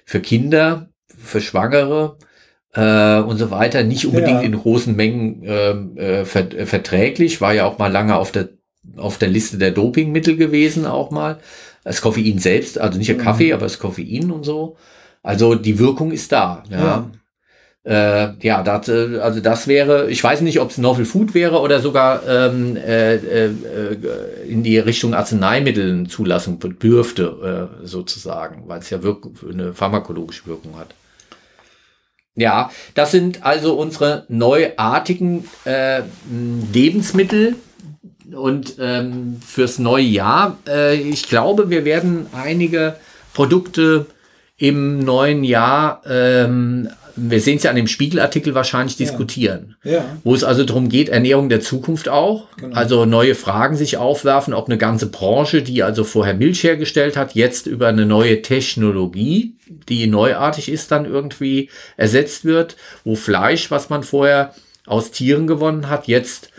[0.05, 2.17] Für Kinder, für Schwangere,
[2.73, 4.41] äh, und so weiter, nicht unbedingt ja.
[4.41, 8.49] in großen Mengen ähm, äh, ver äh, verträglich, war ja auch mal lange auf der,
[8.97, 11.39] auf der Liste der Dopingmittel gewesen, auch mal.
[11.83, 13.21] Das Koffein selbst, also nicht der mhm.
[13.21, 14.77] Kaffee, aber das Koffein und so.
[15.21, 16.63] Also die Wirkung ist da.
[16.69, 16.79] Ja.
[16.79, 17.11] ja.
[17.85, 21.59] Äh, ja, das, äh, also das wäre, ich weiß nicht, ob es Novel Food wäre
[21.59, 23.51] oder sogar ähm, äh, äh,
[24.47, 30.95] in die Richtung Arzneimittelzulassung dürfte, äh, sozusagen, weil es ja wirk eine pharmakologische Wirkung hat.
[32.35, 36.01] Ja, das sind also unsere neuartigen äh,
[36.73, 37.55] Lebensmittel
[38.33, 40.57] und ähm, fürs neue Jahr.
[40.67, 42.95] Äh, ich glaube, wir werden einige
[43.33, 44.07] Produkte
[44.57, 49.05] im neuen Jahr ähm, wir sehen es ja an dem Spiegelartikel wahrscheinlich Ja.
[49.05, 49.75] diskutieren.
[49.83, 50.03] Ja.
[50.23, 52.47] Wo es also darum geht, Ernährung der Zukunft auch.
[52.57, 52.75] Genau.
[52.75, 57.35] Also neue Fragen sich aufwerfen, ob eine ganze Branche, die also vorher Milch hergestellt hat,
[57.35, 59.55] jetzt über eine neue Technologie,
[59.89, 64.53] die neuartig ist, dann irgendwie ersetzt wird, wo Fleisch, was man vorher
[64.85, 66.49] aus Tieren gewonnen hat, jetzt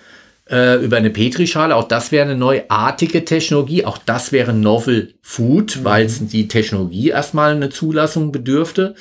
[0.50, 5.84] äh, über eine Petrischale, auch das wäre eine neuartige Technologie, auch das wäre Novel Food,
[5.84, 8.94] weil es die Technologie erstmal eine Zulassung bedürfte.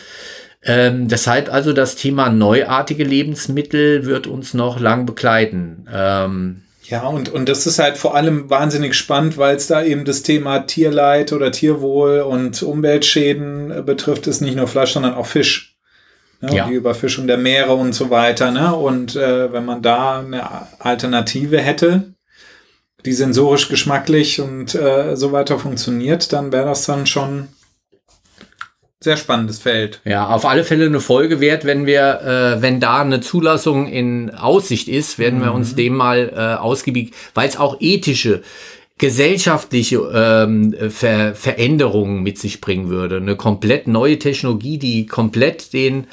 [0.65, 5.87] Ähm, deshalb also das Thema neuartige Lebensmittel wird uns noch lang begleiten.
[5.93, 10.05] Ähm, Ja, und, und das ist halt vor allem wahnsinnig spannend, weil es da eben
[10.05, 15.25] das Thema Tierleid oder Tierwohl und Umweltschäden äh, betrifft, ist nicht nur Fleisch, sondern auch
[15.25, 15.75] Fisch.
[16.41, 16.55] Ne?
[16.55, 16.67] Ja.
[16.67, 18.51] Die Überfischung der Meere und so weiter.
[18.51, 18.75] Ne?
[18.75, 20.43] Und äh, wenn man da eine
[20.79, 22.13] Alternative hätte,
[23.05, 27.49] die sensorisch, geschmacklich und äh, so weiter funktioniert, dann wäre das dann schon
[29.03, 30.01] sehr spannendes Feld.
[30.05, 32.21] ja, auf alle Fälle eine Folge wert, wenn wir,
[32.57, 37.13] äh, wenn da eine Zulassung in Aussicht ist, werden wir uns dem mal äh, ausgiebig,
[37.33, 38.41] weil es auch ethische
[38.97, 43.17] gesellschaftliche ähm, Ver Veränderungen mit sich bringen würde.
[43.17, 46.07] Eine komplett neue Technologie, die komplett den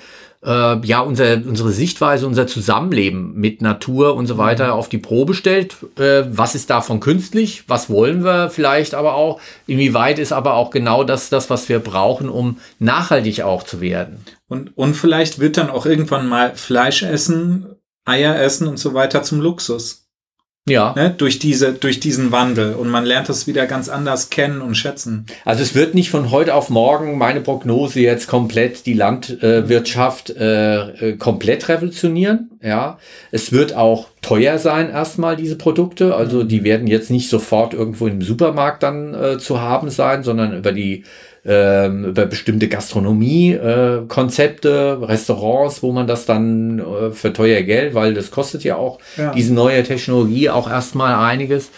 [0.44, 5.34] äh, ja, unser, unsere Sichtweise, unser Zusammenleben mit Natur und so weiter auf die Probe
[5.34, 5.76] stellt.
[5.98, 7.64] Äh, was ist davon künstlich?
[7.66, 9.40] Was wollen wir vielleicht aber auch?
[9.66, 14.24] Inwieweit ist aber auch genau das, das, was wir brauchen, um nachhaltig auch zu werden?
[14.48, 17.76] Und, und vielleicht wird dann auch irgendwann mal Fleisch essen,
[18.06, 19.99] Eier essen und so weiter zum Luxus.
[20.68, 20.94] Ja.
[20.94, 21.14] Ne?
[21.16, 22.74] Durch, diese, durch diesen Wandel.
[22.74, 25.26] Und man lernt das wieder ganz anders kennen und schätzen.
[25.44, 31.10] Also es wird nicht von heute auf morgen meine Prognose jetzt komplett die Landwirtschaft äh,
[31.10, 32.50] äh, komplett revolutionieren.
[32.62, 32.98] Ja,
[33.30, 36.14] es wird auch teuer sein erstmal diese Produkte.
[36.14, 40.56] Also die werden jetzt nicht sofort irgendwo im Supermarkt dann äh, zu haben sein, sondern
[40.56, 41.04] über die
[41.50, 48.14] ähm, über bestimmte Gastronomie-Konzepte, äh, Restaurants, wo man das dann äh, für teuer Geld, weil
[48.14, 49.32] das kostet ja auch Ja.
[49.32, 51.70] diese neue Technologie auch erstmal einiges.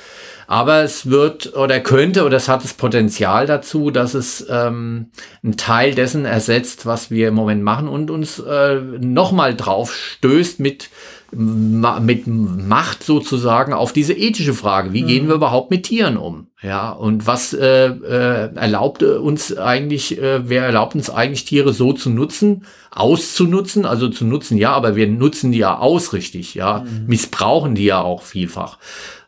[0.46, 5.06] Aber es wird oder könnte oder es hat das Potenzial dazu, dass es ähm,
[5.42, 10.60] einen Teil dessen ersetzt, was wir im Moment machen und uns äh, nochmal drauf stößt
[10.60, 10.90] mit,
[11.34, 14.92] mit Macht sozusagen auf diese ethische Frage.
[14.92, 16.48] Wie gehen wir überhaupt mit Tieren um?
[16.62, 21.92] Ja, und was äh, äh, erlaubt uns eigentlich, äh, wer erlaubt uns eigentlich Tiere so
[21.92, 26.84] zu nutzen, auszunutzen, also zu nutzen, ja, aber wir nutzen die ja aus richtig, ja,
[27.06, 28.78] missbrauchen die ja auch vielfach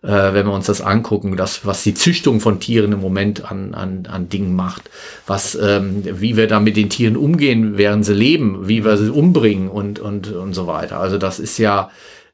[0.04, 3.74] äh, wenn wir uns das angucken, das, was die Züchtung von Tieren im Moment an,
[3.74, 4.90] an, an Dingen macht,
[5.26, 9.10] was, ähm, wie wir da mit den Tieren umgehen, während sie leben, wie wir sie
[9.10, 11.00] umbringen und, und, und so weiter.
[11.00, 11.90] Also das ist ja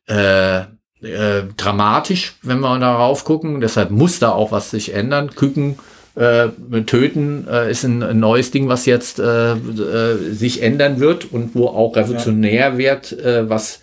[0.08, 0.60] äh,
[1.02, 3.60] äh, dramatisch, wenn wir darauf gucken.
[3.60, 5.30] Deshalb muss da auch was sich ändern.
[5.30, 5.78] Küken
[6.16, 6.48] äh,
[6.86, 11.54] töten äh, ist ein, ein neues Ding, was jetzt äh, äh, sich ändern wird und
[11.54, 13.80] wo auch revolutionär wird, äh, was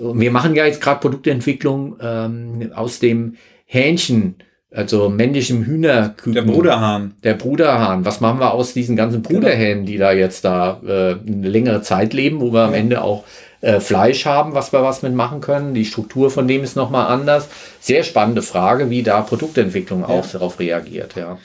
[0.00, 3.36] wir machen ja jetzt gerade Produktentwicklung ähm, aus dem
[3.66, 4.36] Hähnchen,
[4.72, 6.32] also männlichem Hühnerküken.
[6.32, 7.14] Der Bruderhahn.
[7.22, 8.04] Der Bruderhahn.
[8.04, 12.12] Was machen wir aus diesen ganzen Bruderhähnen, die da jetzt da äh, eine längere Zeit
[12.12, 13.24] leben, wo wir am Ende auch
[13.60, 15.74] äh, Fleisch haben, was wir was mit machen können.
[15.74, 17.48] Die Struktur von dem ist nochmal anders.
[17.80, 21.38] Sehr spannende Frage, wie da Produktentwicklung auch darauf reagiert, ja.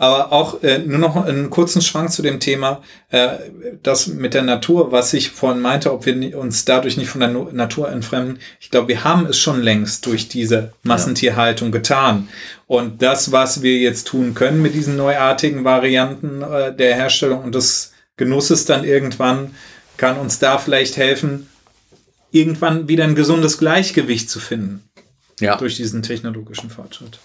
[0.00, 3.30] Aber auch äh, nur noch einen kurzen Schwank zu dem Thema, äh,
[3.82, 7.30] das mit der Natur, was ich vorhin meinte, ob wir uns dadurch nicht von der
[7.30, 8.38] No- Natur entfremden.
[8.60, 12.28] Ich glaube, wir haben es schon längst durch diese Massentierhaltung getan.
[12.68, 17.56] Und das, was wir jetzt tun können mit diesen neuartigen Varianten äh, der Herstellung und
[17.56, 19.54] des Genusses dann irgendwann,
[19.96, 21.48] kann uns da vielleicht helfen,
[22.30, 24.82] irgendwann wieder ein gesundes Gleichgewicht zu finden
[25.40, 25.56] Ja.
[25.56, 27.18] durch diesen technologischen Fortschritt.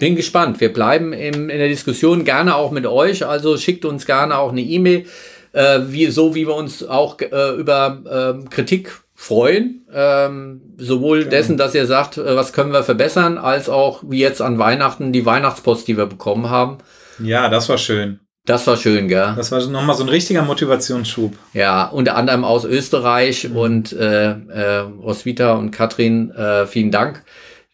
[0.00, 0.60] Bin gespannt.
[0.60, 3.24] Wir bleiben im, in der Diskussion gerne auch mit euch.
[3.24, 5.04] Also schickt uns gerne auch eine E-Mail,
[5.52, 9.86] äh, wie, so wie wir uns auch äh, über ähm, Kritik freuen.
[9.92, 14.40] Ähm, sowohl dessen, dass ihr sagt, äh, was können wir verbessern, als auch wie jetzt
[14.40, 16.78] an Weihnachten die Weihnachtspost, die wir bekommen haben.
[17.22, 18.20] Ja, das war schön.
[18.46, 19.34] Das war schön, gell?
[19.36, 21.34] Das war nochmal so ein richtiger Motivationsschub.
[21.52, 27.22] Ja, unter anderem aus Österreich und äh, äh, Roswitha und Katrin, äh, vielen Dank.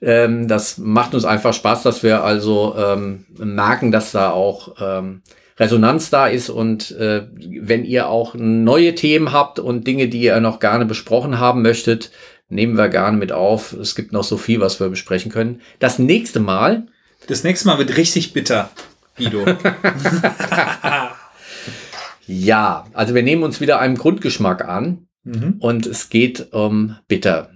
[0.00, 5.22] Ähm, das macht uns einfach Spaß, dass wir also ähm, merken, dass da auch ähm,
[5.58, 10.38] Resonanz da ist und äh, wenn ihr auch neue Themen habt und Dinge, die ihr
[10.40, 12.10] noch gerne besprochen haben möchtet,
[12.48, 13.72] nehmen wir gerne mit auf.
[13.72, 15.62] Es gibt noch so viel, was wir besprechen können.
[15.78, 16.86] Das nächste Mal
[17.26, 18.70] Das nächste Mal wird richtig bitter,
[19.16, 19.46] Guido.
[22.26, 25.56] Ja, also wir nehmen uns wieder einem Grundgeschmack an mhm.
[25.60, 27.50] und es geht um bitter.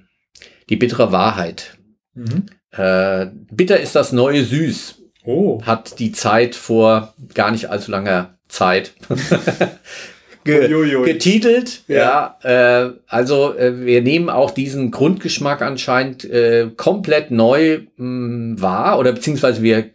[0.68, 1.76] Die bittere Wahrheit.
[2.14, 2.46] Mhm.
[2.72, 4.96] Äh, bitter ist das neue Süß.
[5.24, 5.62] Oh.
[5.62, 8.92] Hat die Zeit vor gar nicht allzu langer Zeit
[10.44, 10.68] ge
[11.04, 11.82] getitelt.
[11.88, 18.06] Ja, ja äh, also äh, wir nehmen auch diesen Grundgeschmack anscheinend äh, komplett neu mh,
[18.06, 19.90] mm, wahr oder beziehungsweise wir äh,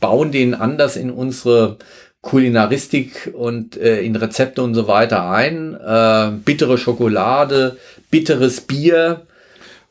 [0.00, 1.78] bauen den anders in unsere
[2.22, 5.74] Kulinaristik und äh, in Rezepte und so weiter ein.
[5.74, 7.76] Äh, bittere Schokolade,
[8.10, 9.26] bitteres Bier.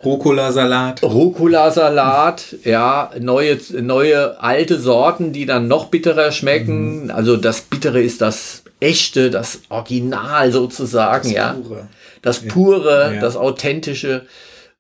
[0.06, 1.04] Rucola-Salat.
[1.04, 7.06] Rucola-Salat, ja, neue, neue alte Sorten, die dann noch bitterer schmecken.
[7.06, 7.12] Mhm.
[7.12, 11.54] Also das Bittere ist das echte, das Original sozusagen, das ja.
[11.54, 11.88] Pure.
[12.22, 13.22] Das pure, ja.
[13.22, 14.26] das authentische.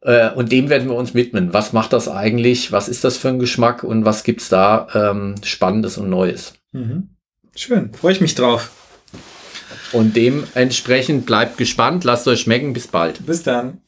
[0.01, 1.53] Äh, und dem werden wir uns widmen.
[1.53, 2.71] Was macht das eigentlich?
[2.71, 3.83] Was ist das für ein Geschmack?
[3.83, 6.53] Und was gibt's da ähm, Spannendes und Neues?
[6.71, 7.09] Mhm.
[7.55, 8.69] Schön, freue ich mich drauf.
[9.91, 12.73] Und dementsprechend bleibt gespannt, lasst euch schmecken.
[12.73, 13.25] Bis bald.
[13.25, 13.81] Bis dann.